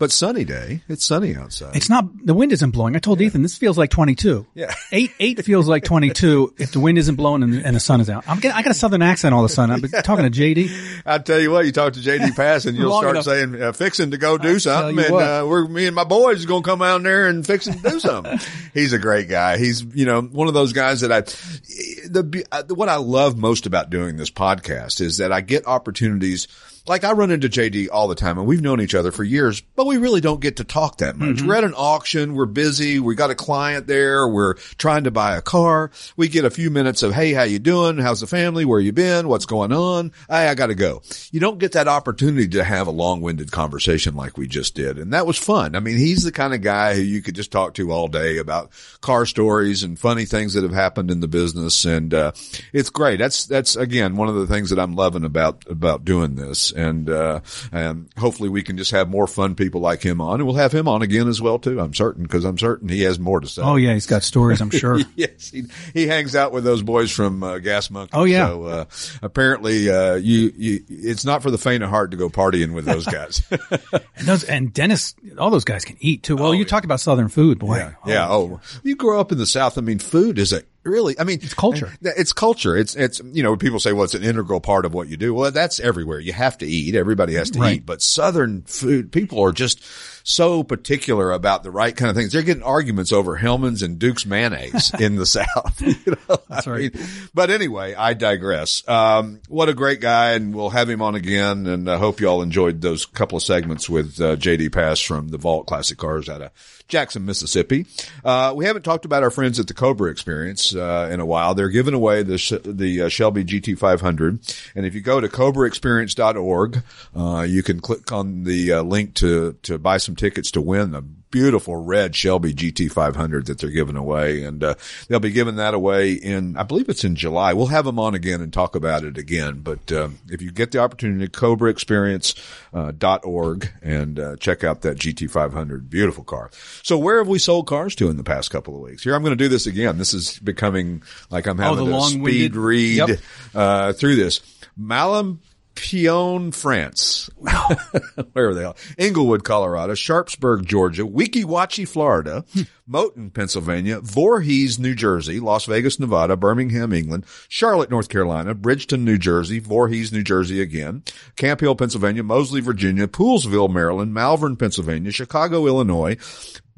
[0.00, 0.82] but sunny day.
[0.88, 1.76] It's sunny outside.
[1.76, 2.96] It's not, the wind isn't blowing.
[2.96, 4.46] I told Ethan, this feels like 22.
[4.54, 4.74] Yeah.
[4.92, 8.08] Eight, eight feels like 22 if the wind isn't blowing and, and the sun is
[8.08, 8.24] out.
[8.26, 9.74] I'm getting, I got a southern accent all of a sudden.
[9.74, 11.02] I've been talking to JD.
[11.04, 13.24] I tell you what, you talk to JD Pass and you'll start enough.
[13.26, 14.98] saying, uh, fixing to go do something.
[14.98, 17.74] And, uh, we're, me and my boys is going to come out there and fixing
[17.74, 18.40] to do something.
[18.72, 19.58] He's a great guy.
[19.58, 23.66] He's, you know, one of those guys that I, the, uh, what I love most
[23.66, 26.48] about doing this podcast is that I get opportunities.
[26.86, 29.60] Like I run into JD all the time and we've known each other for years,
[29.60, 31.36] but we really don't get to talk that much.
[31.36, 31.46] Mm-hmm.
[31.46, 32.34] We're at an auction.
[32.34, 32.98] We're busy.
[32.98, 34.26] We got a client there.
[34.26, 35.90] We're trying to buy a car.
[36.16, 37.98] We get a few minutes of, Hey, how you doing?
[37.98, 38.64] How's the family?
[38.64, 39.28] Where you been?
[39.28, 40.12] What's going on?
[40.28, 41.02] Hey, I got to go.
[41.30, 44.98] You don't get that opportunity to have a long-winded conversation like we just did.
[44.98, 45.76] And that was fun.
[45.76, 48.38] I mean, he's the kind of guy who you could just talk to all day
[48.38, 48.70] about
[49.00, 51.84] car stories and funny things that have happened in the business.
[51.84, 52.32] And, uh,
[52.72, 53.18] it's great.
[53.18, 56.69] That's, that's again, one of the things that I'm loving about, about doing this.
[56.72, 57.40] And, uh,
[57.72, 60.72] and hopefully we can just have more fun people like him on and we'll have
[60.72, 61.80] him on again as well too.
[61.80, 63.62] I'm certain because I'm certain he has more to say.
[63.62, 64.98] Oh yeah, he's got stories, I'm sure.
[65.16, 68.12] yes, he, he hangs out with those boys from uh, Gas Monkey.
[68.14, 68.46] Oh, yeah.
[68.48, 68.84] So uh,
[69.22, 72.84] apparently, uh, you you it's not for the faint of heart to go partying with
[72.84, 73.42] those guys.
[74.16, 76.36] And those, and Dennis, all those guys can eat too.
[76.36, 77.76] Well, you talked about southern food, boy.
[77.76, 78.28] yeah, yeah.
[78.28, 79.78] Oh, you grow up in the South.
[79.78, 81.18] I mean, food is a really.
[81.18, 81.92] I mean, it's culture.
[82.02, 82.76] It's culture.
[82.76, 85.32] It's it's you know people say well it's an integral part of what you do.
[85.34, 86.18] Well, that's everywhere.
[86.20, 86.94] You have to eat.
[86.94, 87.76] Everybody has to Right.
[87.76, 87.86] eat.
[87.86, 89.82] But Southern food people are just
[90.22, 92.32] so particular about the right kind of things.
[92.32, 95.80] They're getting arguments over Hellmann's and Duke's mayonnaise in the South.
[95.90, 95.96] You
[96.28, 96.36] know?
[96.48, 96.94] That's I right.
[96.94, 98.86] mean, but anyway, I digress.
[98.88, 101.66] Um, what a great guy, and we'll have him on again.
[101.66, 105.28] And I hope you all enjoyed those couple of segments with uh, JD Pass from
[105.28, 106.50] the Vault Classic Cars out of
[106.88, 107.86] Jackson, Mississippi.
[108.24, 111.54] Uh, we haven't talked about our friends at the Cobra Experience uh, in a while.
[111.54, 116.82] They're giving away the the uh, Shelby GT500, and if you go to CobraExperience.org,
[117.16, 120.90] uh, you can click on the uh, link to to buy some tickets to win
[120.92, 124.42] the beautiful red Shelby GT500 that they're giving away.
[124.42, 124.74] And, uh,
[125.08, 127.52] they'll be giving that away in, I believe it's in July.
[127.52, 129.60] We'll have them on again and talk about it again.
[129.60, 132.34] But, um, if you get the opportunity, CobraExperience,
[132.74, 135.88] uh, dot org and, uh, check out that GT500.
[135.88, 136.50] Beautiful car.
[136.82, 139.04] So where have we sold cars to in the past couple of weeks?
[139.04, 139.98] Here, I'm going to do this again.
[139.98, 143.20] This is becoming like I'm having Oh, a speed read, Yep.
[143.54, 144.40] uh, through this.
[144.76, 145.40] Malum
[145.80, 147.30] Pion, France.
[147.38, 148.76] Where are they all?
[148.98, 149.94] Englewood, Colorado.
[149.94, 151.04] Sharpsburg, Georgia.
[151.04, 152.44] Weeki Wachee, Florida.
[152.52, 152.62] Hmm.
[152.88, 153.98] Moton, Pennsylvania.
[154.00, 155.40] Voorhees, New Jersey.
[155.40, 156.36] Las Vegas, Nevada.
[156.36, 157.24] Birmingham, England.
[157.48, 158.54] Charlotte, North Carolina.
[158.54, 159.58] Bridgeton, New Jersey.
[159.58, 161.02] Voorhees, New Jersey again.
[161.36, 162.22] Camp Hill, Pennsylvania.
[162.22, 163.08] Moseley, Virginia.
[163.08, 164.12] Poolesville, Maryland.
[164.12, 165.10] Malvern, Pennsylvania.
[165.10, 166.18] Chicago, Illinois.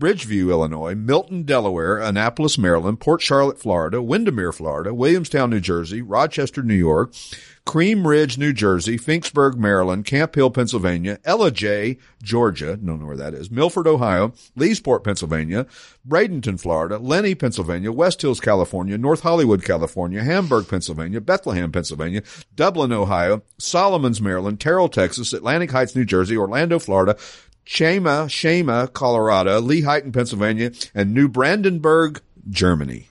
[0.01, 6.61] Bridgeview, Illinois, Milton, Delaware, Annapolis, Maryland, Port Charlotte, Florida, Windermere, Florida, Williamstown, New Jersey, Rochester,
[6.65, 7.15] New York,
[7.65, 13.35] Cream Ridge, New Jersey, Finksburg, Maryland, Camp Hill, Pennsylvania, Ellijay, Georgia, don't know where that
[13.35, 15.67] is, Milford, Ohio, Leesport, Pennsylvania,
[16.07, 22.23] Bradenton, Florida, Lenni, Pennsylvania, West Hills, California, North Hollywood, California, Hamburg, Pennsylvania, Bethlehem, Pennsylvania,
[22.57, 27.17] Dublin, Ohio, Solomons, Maryland, Terrell, Texas, Atlantic Heights, New Jersey, Orlando, Florida,
[27.65, 33.07] Chama, Shama, Colorado, Lehighton, Pennsylvania, and New Brandenburg, Germany.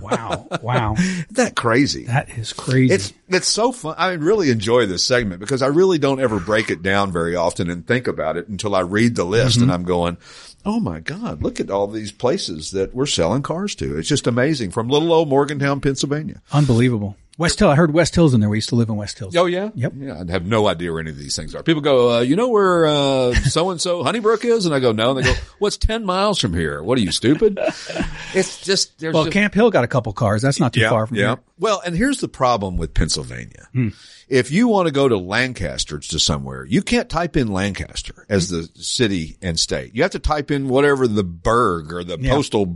[0.00, 0.48] Wow.
[0.62, 0.94] Wow.
[0.98, 2.04] Isn't that crazy?
[2.04, 2.92] that is crazy.
[2.92, 3.94] It's it's so fun.
[3.96, 7.70] I really enjoy this segment because I really don't ever break it down very often
[7.70, 9.72] and think about it until I read the list and mm-hmm.
[9.72, 10.16] I'm going,
[10.64, 14.26] "Oh my god, look at all these places that we're selling cars to." It's just
[14.26, 16.42] amazing from little old Morgantown, Pennsylvania.
[16.52, 17.16] unbelievable.
[17.36, 17.68] West Hill.
[17.68, 18.48] I heard West Hill's in there.
[18.48, 19.34] We used to live in West Hills.
[19.36, 19.92] Oh yeah, Yep.
[19.96, 21.62] Yeah, I have no idea where any of these things are.
[21.62, 25.10] People go, uh, "You know where so and so Honeybrook is?" And I go, "No."
[25.10, 27.58] And they go, "What's ten miles from here?" What are you stupid?
[28.34, 30.42] it's just there's Well, just, Camp Hill got a couple cars.
[30.42, 31.28] That's not too far from yeah.
[31.28, 31.38] here.
[31.58, 33.68] Well, and here's the problem with Pennsylvania.
[33.72, 33.88] Hmm.
[34.28, 38.48] If you want to go to Lancaster to somewhere, you can't type in Lancaster as
[38.48, 38.56] hmm.
[38.56, 39.94] the city and state.
[39.94, 42.32] You have to type in whatever the burg or the Yeah.
[42.32, 42.74] postal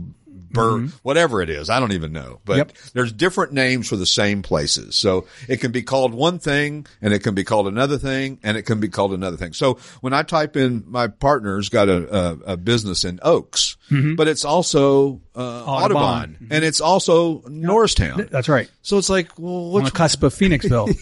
[0.51, 0.97] burg, mm-hmm.
[1.03, 1.69] whatever it is.
[1.69, 2.71] I don't even know, but Yep.
[2.93, 4.95] there's different names for the same places.
[4.95, 8.57] So it can be called one thing and it can be called another thing and
[8.57, 9.53] it can be called another thing.
[9.53, 14.15] So when I type in my partner's got a, a, a business in Oaks, mm-hmm.
[14.15, 16.47] but it's also, uh, Audubon, Audubon.
[16.51, 18.27] and it's also Norristown.
[18.29, 18.69] That's right.
[18.81, 20.93] So it's like, well, On the cusp of Phoenixville.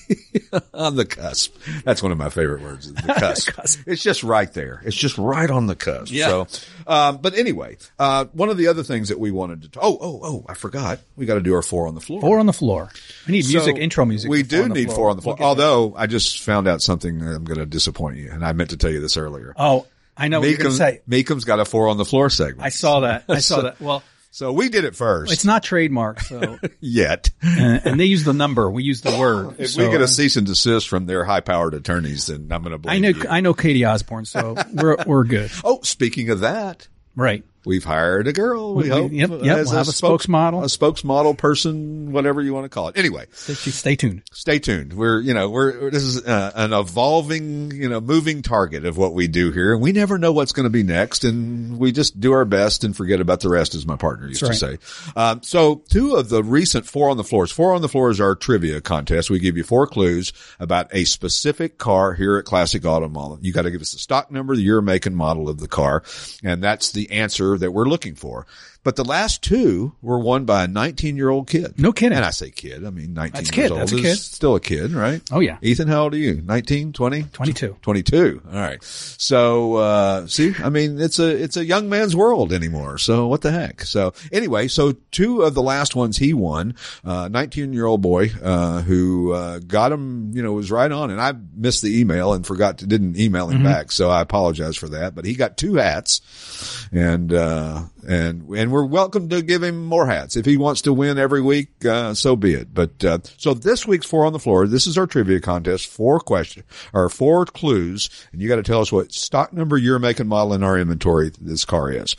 [0.73, 1.55] on the cusp?
[1.83, 2.91] That's one of my favorite words.
[3.07, 3.87] The cusp.
[3.87, 4.81] It's just right there.
[4.85, 6.11] It's just right on the cusp.
[6.13, 6.27] Yeah.
[6.27, 6.47] So,
[6.85, 10.19] um, but anyway, uh, one of the other things that we wanted to, oh, oh,
[10.23, 10.99] oh, I forgot.
[11.15, 12.21] We got to do our four on the floor.
[12.21, 12.89] Four on the floor.
[13.27, 14.29] We need music, intro music.
[14.29, 15.35] We do need four on the floor.
[15.39, 15.47] We'll.
[15.47, 18.69] Although I just found out something that I'm going to disappoint you, and I meant
[18.69, 19.53] to tell you this earlier.
[19.57, 21.01] Oh, I know what you're going Mecum, to say.
[21.07, 22.65] Mecum's got a four on the floor segment.
[22.65, 23.25] I saw that.
[23.29, 23.79] I saw that.
[23.79, 25.31] Well, so we did it first.
[25.31, 27.29] it's not trademark, so yet.
[27.41, 28.69] and, and they use the number.
[28.69, 29.55] We use the word.
[29.59, 32.47] If So, we get a uh, cease and desist from their high powered attorneys, then
[32.51, 33.09] I'm going to blame I know.
[33.09, 33.25] you.
[33.29, 35.51] I know Katie Osborne, so we're we're good.
[35.63, 37.43] Oh, speaking of that, Right.
[37.67, 38.73] We've hired a girl.
[38.73, 39.11] We, We- hope.
[39.11, 40.63] yep, yep, as we'll have a spokesmodel.
[40.63, 42.97] a spokesmodel person, whatever you want to call it.
[42.97, 44.23] Anyway, Stay, stay tuned.
[44.31, 44.93] stay tuned.
[44.93, 49.13] We're, you know, we're, this is uh, an evolving, you know, moving target of what
[49.13, 49.73] we do here.
[49.73, 51.23] And we never know what's going to be next.
[51.23, 54.41] And we just do our best and forget about the rest, as my partner used
[54.43, 55.11] That's to say.
[55.15, 58.21] Um, so two of the recent four on the floors, four on the floors is
[58.21, 59.29] our trivia contest.
[59.29, 63.37] We give you four clues about a specific car here at Classic Auto Mall.
[63.41, 65.67] You got to give us the stock number, the year, make, and model of the
[65.67, 66.03] car.
[66.43, 68.45] And that's the answer that we're looking for.
[68.87, 71.77] But the last two were won by a 19 year old kid.
[71.77, 72.15] No kidding.
[72.15, 73.71] And I say kid, I mean 19 That's years kid.
[73.73, 74.15] old That's a kid.
[74.17, 75.21] still a kid, right?
[75.29, 75.57] Oh, yeah.
[75.61, 76.41] Ethan, how old are you?
[76.41, 77.23] 19, 20?
[77.23, 77.75] 22.
[77.81, 78.41] 22.
[78.47, 78.81] All right.
[78.81, 82.97] So, uh, see, I mean, it's a, it's a young man's world anymore.
[82.97, 83.81] So what the heck?
[83.81, 86.73] So anyway, so two of the last ones he won,
[87.03, 91.11] uh, 19 year old boy, uh, who, uh, got him, you know, was right on.
[91.11, 93.91] And I missed the email and forgot to, didn't email him back.
[93.91, 98.85] So I apologize for that, but he got two hats and, uh, and, and we're
[98.85, 100.37] welcome to give him more hats.
[100.37, 102.73] If he wants to win every week, uh, so be it.
[102.73, 106.19] But, uh, so this week's four on the floor, this is our trivia contest, four
[106.21, 108.09] questions or four clues.
[108.31, 110.77] And you got to tell us what stock number, year, make and model in our
[110.77, 112.15] inventory this car is.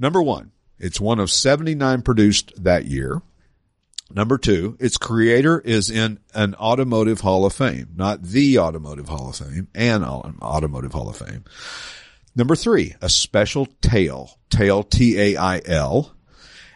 [0.00, 3.22] Number one, it's one of 79 produced that year.
[4.14, 9.30] Number two, its creator is in an automotive hall of fame, not the automotive hall
[9.30, 11.44] of fame, an automotive hall of fame.
[12.34, 16.14] Number three, a special tail, tail T-A-I-L.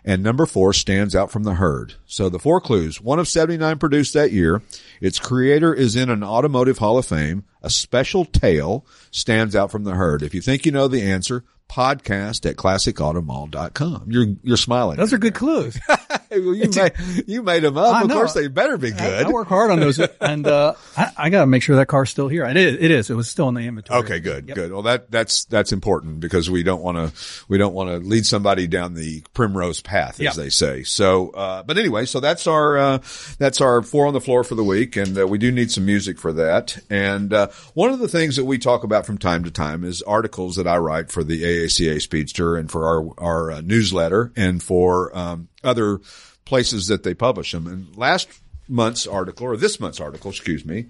[0.08, 1.94] And number four stands out from the herd.
[2.06, 4.62] So the four clues, one of 79 produced that year.
[5.00, 7.44] Its creator is in an automotive hall of fame.
[7.60, 10.22] A special tail stands out from the herd.
[10.22, 14.04] If you think you know the answer, podcast at classicautomall.com.
[14.08, 14.96] You're, you're smiling.
[14.96, 15.76] Those are good clues.
[16.30, 16.92] Well, you, made,
[17.26, 17.94] you made them up.
[17.94, 18.14] I Of know.
[18.14, 19.26] course they better be good.
[19.26, 22.10] I work hard on those, and uh, I, I got to make sure that car's
[22.10, 22.44] still here.
[22.44, 23.10] It, it is.
[23.10, 24.00] It was still in the inventory.
[24.00, 24.54] Okay, good, Yep.
[24.54, 24.72] good.
[24.72, 28.26] Well, that that's that's important because we don't want to we don't want to lead
[28.26, 30.32] somebody down the primrose path, as Yeah.
[30.32, 30.82] they say.
[30.82, 32.98] So, uh, but anyway, so that's our uh,
[33.38, 35.86] that's our four on the floor for the week, and uh, we do need some
[35.86, 36.78] music for that.
[36.90, 40.02] And uh, one of the things that we talk about from time to time is
[40.02, 44.62] articles that I write for the AACA Speedster and for our our uh, newsletter and
[44.62, 46.00] for um, other
[46.44, 47.66] places that they publish them.
[47.66, 48.28] And last
[48.68, 50.86] month's article, or this month's article, excuse me,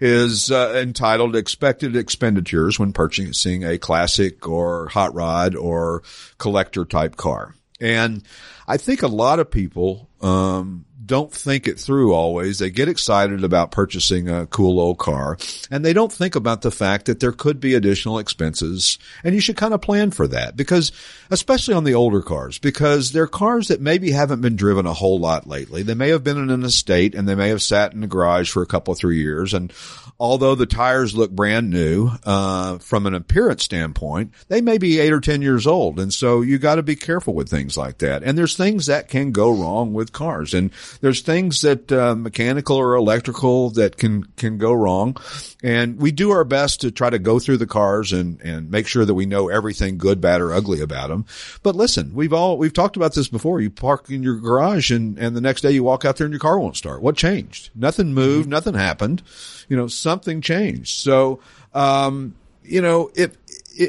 [0.00, 6.02] is uh, entitled "Expected Expenditures When Purchasing a Classic or Hot Rod or
[6.38, 8.22] Collector Type Car." And
[8.68, 12.58] I think a lot of people um, don't think it through always.
[12.58, 15.38] They get excited about purchasing a cool old car
[15.70, 19.40] and they don't think about the fact that there could be additional expenses and you
[19.40, 20.92] should kind of plan for that because
[21.30, 25.18] especially on the older cars because they're cars that maybe haven't been driven a whole
[25.18, 25.82] lot lately.
[25.82, 28.50] They may have been in an estate and they may have sat in the garage
[28.50, 29.72] for a couple three years and
[30.20, 35.12] although the tires look brand new, uh, from an appearance standpoint, they may be eight
[35.12, 35.98] or 10 years old.
[35.98, 38.22] And so you got to be careful with things like that.
[38.22, 40.70] And there's things that can go wrong with cars and
[41.00, 45.16] there's things that, uh, mechanical or electrical that can, can go wrong.
[45.62, 48.86] And we do our best to try to go through the cars and, and make
[48.86, 51.19] sure that we know everything good, bad or ugly about them.
[51.62, 53.60] But listen, we've all, we've talked about this before.
[53.60, 56.32] You park in your garage and, and the next day you walk out there and
[56.32, 57.02] your car won't start.
[57.02, 57.70] What changed?
[57.74, 58.44] Nothing moved.
[58.44, 58.50] Mm-hmm.
[58.50, 59.22] Nothing happened.
[59.68, 60.98] You know, something changed.
[60.98, 61.40] So,
[61.74, 63.36] um, you know, if,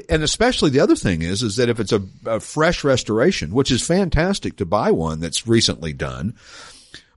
[0.09, 3.71] and especially the other thing is, is that if it's a, a, fresh restoration, which
[3.71, 6.35] is fantastic to buy one that's recently done,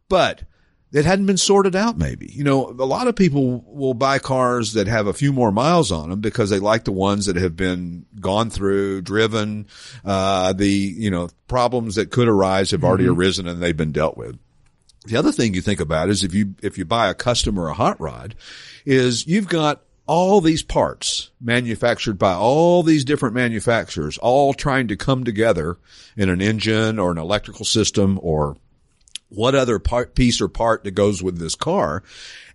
[0.08, 0.42] but
[0.94, 2.30] it hadn't been sorted out maybe.
[2.32, 5.90] You know, a lot of people will buy cars that have a few more miles
[5.90, 9.66] on them because they like the ones that have been gone through, driven,
[10.04, 13.18] uh, the, you know, problems that could arise have already mm-hmm.
[13.18, 14.38] arisen and they've been dealt with.
[15.06, 17.68] The other thing you think about is if you, if you buy a custom or
[17.68, 18.36] a hot rod
[18.86, 24.96] is you've got all these parts manufactured by all these different manufacturers, all trying to
[24.96, 25.76] come together
[26.16, 28.56] in an engine or an electrical system or
[29.34, 32.02] what other part, piece or part that goes with this car.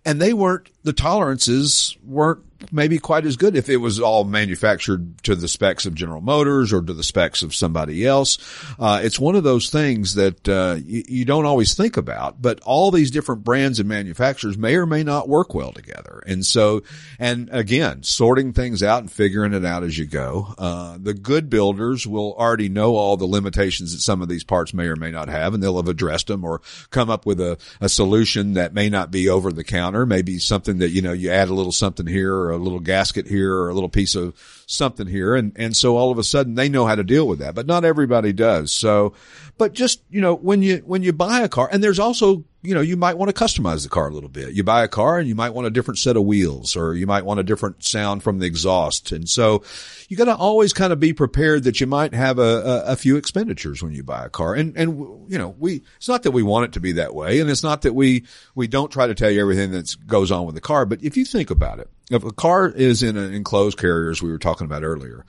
[0.04, 5.22] And they weren't, the tolerances weren't maybe quite as good if it was all manufactured
[5.22, 8.38] to the specs of General Motors or to the specs of somebody else.
[8.78, 12.60] Uh, it's one of those things that uh, you, you, don't always think about, but
[12.60, 16.22] all these different brands and manufacturers may or may not work well together.
[16.26, 16.82] And so,
[17.18, 20.54] and again, sorting things out and figuring it out as you go.
[20.58, 24.74] Uh, the good builders will already know all the limitations that some of these parts
[24.74, 26.60] may or may not have, and they'll have addressed them or
[26.90, 30.69] come up with a, a solution that may not be over the counter, maybe something
[30.78, 33.68] that you know you add a little something here or a little gasket here or
[33.68, 34.34] a little piece of
[34.70, 35.34] something here.
[35.34, 37.66] And, and so all of a sudden they know how to deal with that, but
[37.66, 38.72] not everybody does.
[38.72, 39.14] So,
[39.58, 42.74] but just, you know, when you, when you buy a car and there's also, you
[42.74, 44.52] know, you might want to customize the car a little bit.
[44.52, 47.06] You buy a car and you might want a different set of wheels or you
[47.06, 49.12] might want a different sound from the exhaust.
[49.12, 49.62] And so
[50.08, 52.96] you got to always kind of be prepared that you might have a, a, a,
[52.96, 54.54] few expenditures when you buy a car.
[54.54, 54.98] And, and,
[55.30, 57.40] you know, we, it's not that we want it to be that way.
[57.40, 60.44] And it's not that we, we don't try to tell you everything that goes on
[60.44, 60.84] with the car.
[60.84, 64.20] But if you think about it, if a car is in an enclosed carrier, as
[64.20, 65.24] we were talking about earlier,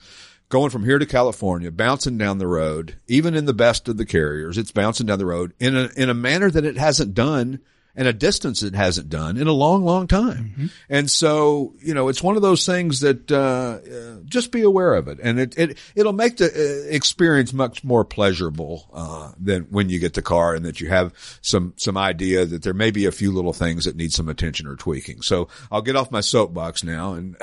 [0.52, 4.04] going from here to California, bouncing down the road, even in the best of the
[4.04, 7.58] carriers, it's bouncing down the road in a, in a manner that it hasn't done
[7.94, 10.52] and a distance it hasn't done in a long, long time.
[10.52, 10.66] Mm-hmm.
[10.88, 14.94] And so, you know, it's one of those things that, uh, uh, just be aware
[14.94, 15.18] of it.
[15.22, 19.98] And it, it, it'll make the uh, experience much more pleasurable, uh, than when you
[19.98, 21.12] get the car and that you have
[21.42, 24.66] some, some idea that there may be a few little things that need some attention
[24.66, 25.20] or tweaking.
[25.20, 27.36] So I'll get off my soapbox now and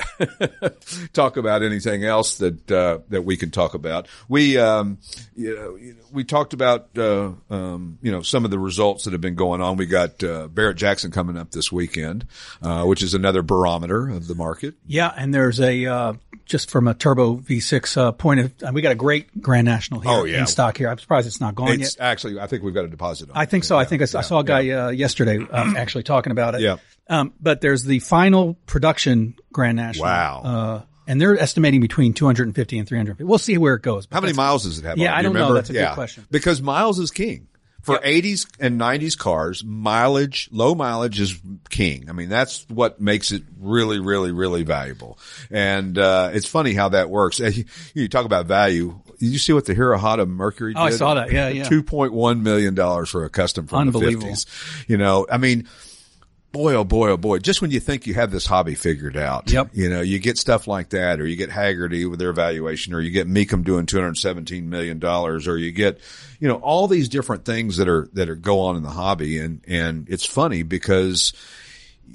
[1.12, 4.08] talk about anything else that, uh, that we can talk about.
[4.28, 4.98] We, um,
[5.36, 5.78] you know,
[6.12, 9.60] we talked about, uh, um, you know, some of the results that have been going
[9.60, 9.76] on.
[9.76, 12.26] We got, uh, Barrett Jackson coming up this weekend,
[12.62, 14.74] uh, which is another barometer of the market.
[14.86, 16.12] Yeah, and there's a uh,
[16.44, 20.00] just from a turbo V6 uh, point of uh, we got a great Grand National
[20.00, 20.40] here oh, yeah.
[20.40, 20.88] in stock here.
[20.88, 22.04] I'm surprised it's not gone it's yet.
[22.04, 23.36] Actually, I think we've got a deposit on.
[23.36, 23.76] I think so.
[23.76, 26.62] Yeah, I think I, yeah, I, saw a guy uh, yesterday actually talking about it.
[26.62, 26.76] Yeah.
[27.08, 30.04] Um, but there's the final production Grand National.
[30.04, 30.80] Wow uh,
[31.10, 33.24] and they're estimating between 250 and 350.
[33.24, 34.06] We'll see where it goes.
[34.12, 34.96] How many miles does it have?
[34.96, 35.52] Yeah, I don't know.
[35.54, 35.88] That's a yeah.
[35.88, 36.26] good question.
[36.30, 37.48] Because miles is king.
[37.82, 38.24] For yep.
[38.24, 42.08] 80s and 90s cars, mileage, low mileage is king.
[42.08, 45.18] I mean, that's what makes it really, really, really valuable.
[45.50, 47.40] And, uh, it's funny how that works.
[47.94, 49.00] You, talk about value.
[49.18, 50.80] Did you see what the Hirohata Mercury did?
[50.80, 51.32] Oh, I saw that.
[51.32, 51.64] Yeah, yeah.
[51.64, 54.46] $2.1 million for a custom from the 50s.
[54.88, 55.68] You know, I mean,
[56.52, 59.50] boy, oh boy, oh boy, just when you think you have this hobby figured out,
[59.50, 59.70] yep.
[59.72, 63.00] you know, you get stuff like that, or you get Hagerty with their valuation, or
[63.00, 66.00] you get Mecum doing $217 million, or you get,
[66.38, 69.38] you know, all these different things that are, that are go on in the hobby.
[69.38, 71.32] And, and it's funny because,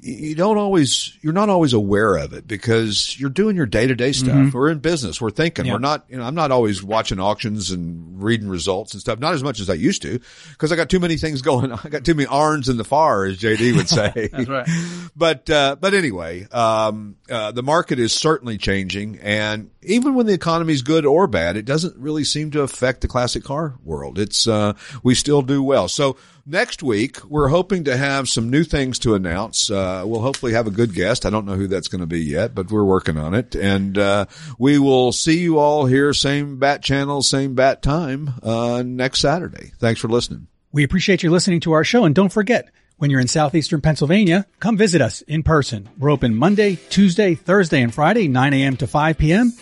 [0.00, 3.94] you don't always, you're not always aware of it because you're doing your day to
[3.94, 4.34] day stuff.
[4.34, 4.56] Mm-hmm.
[4.56, 5.20] We're in business.
[5.20, 5.70] We're thinking.
[5.70, 9.18] We're not, you know, I'm not always watching auctions and reading results and stuff.
[9.18, 10.20] Not as much as I used to
[10.50, 11.72] because I got too many things going.
[11.72, 14.28] On i got too many irons in the fire, as JD would say.
[14.32, 14.68] That's right.
[15.18, 19.18] But, uh, but anyway, um, uh, the market is certainly changing.
[19.20, 23.08] And even when the economy's good or bad, it doesn't really seem to affect the
[23.08, 24.18] classic car world.
[24.18, 25.88] It's, uh, we still do well.
[25.88, 29.70] So, next week we're hoping to have some new things to announce.
[29.70, 31.26] Uh, we'll hopefully have a good guest.
[31.26, 33.54] I don't know who that's going to be yet, but we're working on it.
[33.54, 34.26] And uh,
[34.58, 39.72] we will see you all here, same bat channel, same bat time, uh, next Saturday.
[39.78, 40.46] Thanks for listening.
[40.72, 42.70] We appreciate you listening to our show, and don't forget.
[42.98, 45.86] When you're in southeastern Pennsylvania, come visit us in person.
[45.98, 48.76] We're open Monday, Tuesday, Thursday, and Friday, 9 a.m.
[48.78, 49.52] to 5 p.m.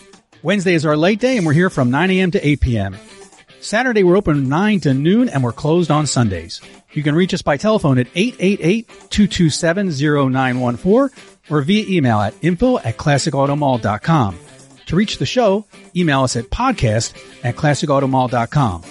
[0.41, 2.31] Wednesday is our late day, and we're here from 9 a.m.
[2.31, 2.95] to 8 p.m.
[3.65, 6.61] Saturday, we're open 9 to noon, and we're closed on Sundays.
[6.93, 11.09] You can reach us by telephone at 888-227-0914
[11.49, 14.37] or via email at info at classicautomall.com.
[14.85, 18.83] To reach the show, email us at podcast at classicautomall.com.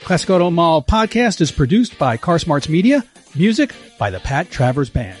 [0.00, 3.04] Classic Auto Mall podcast is produced by CarSmarts Media,
[3.36, 5.20] music by the Pat Travers Band.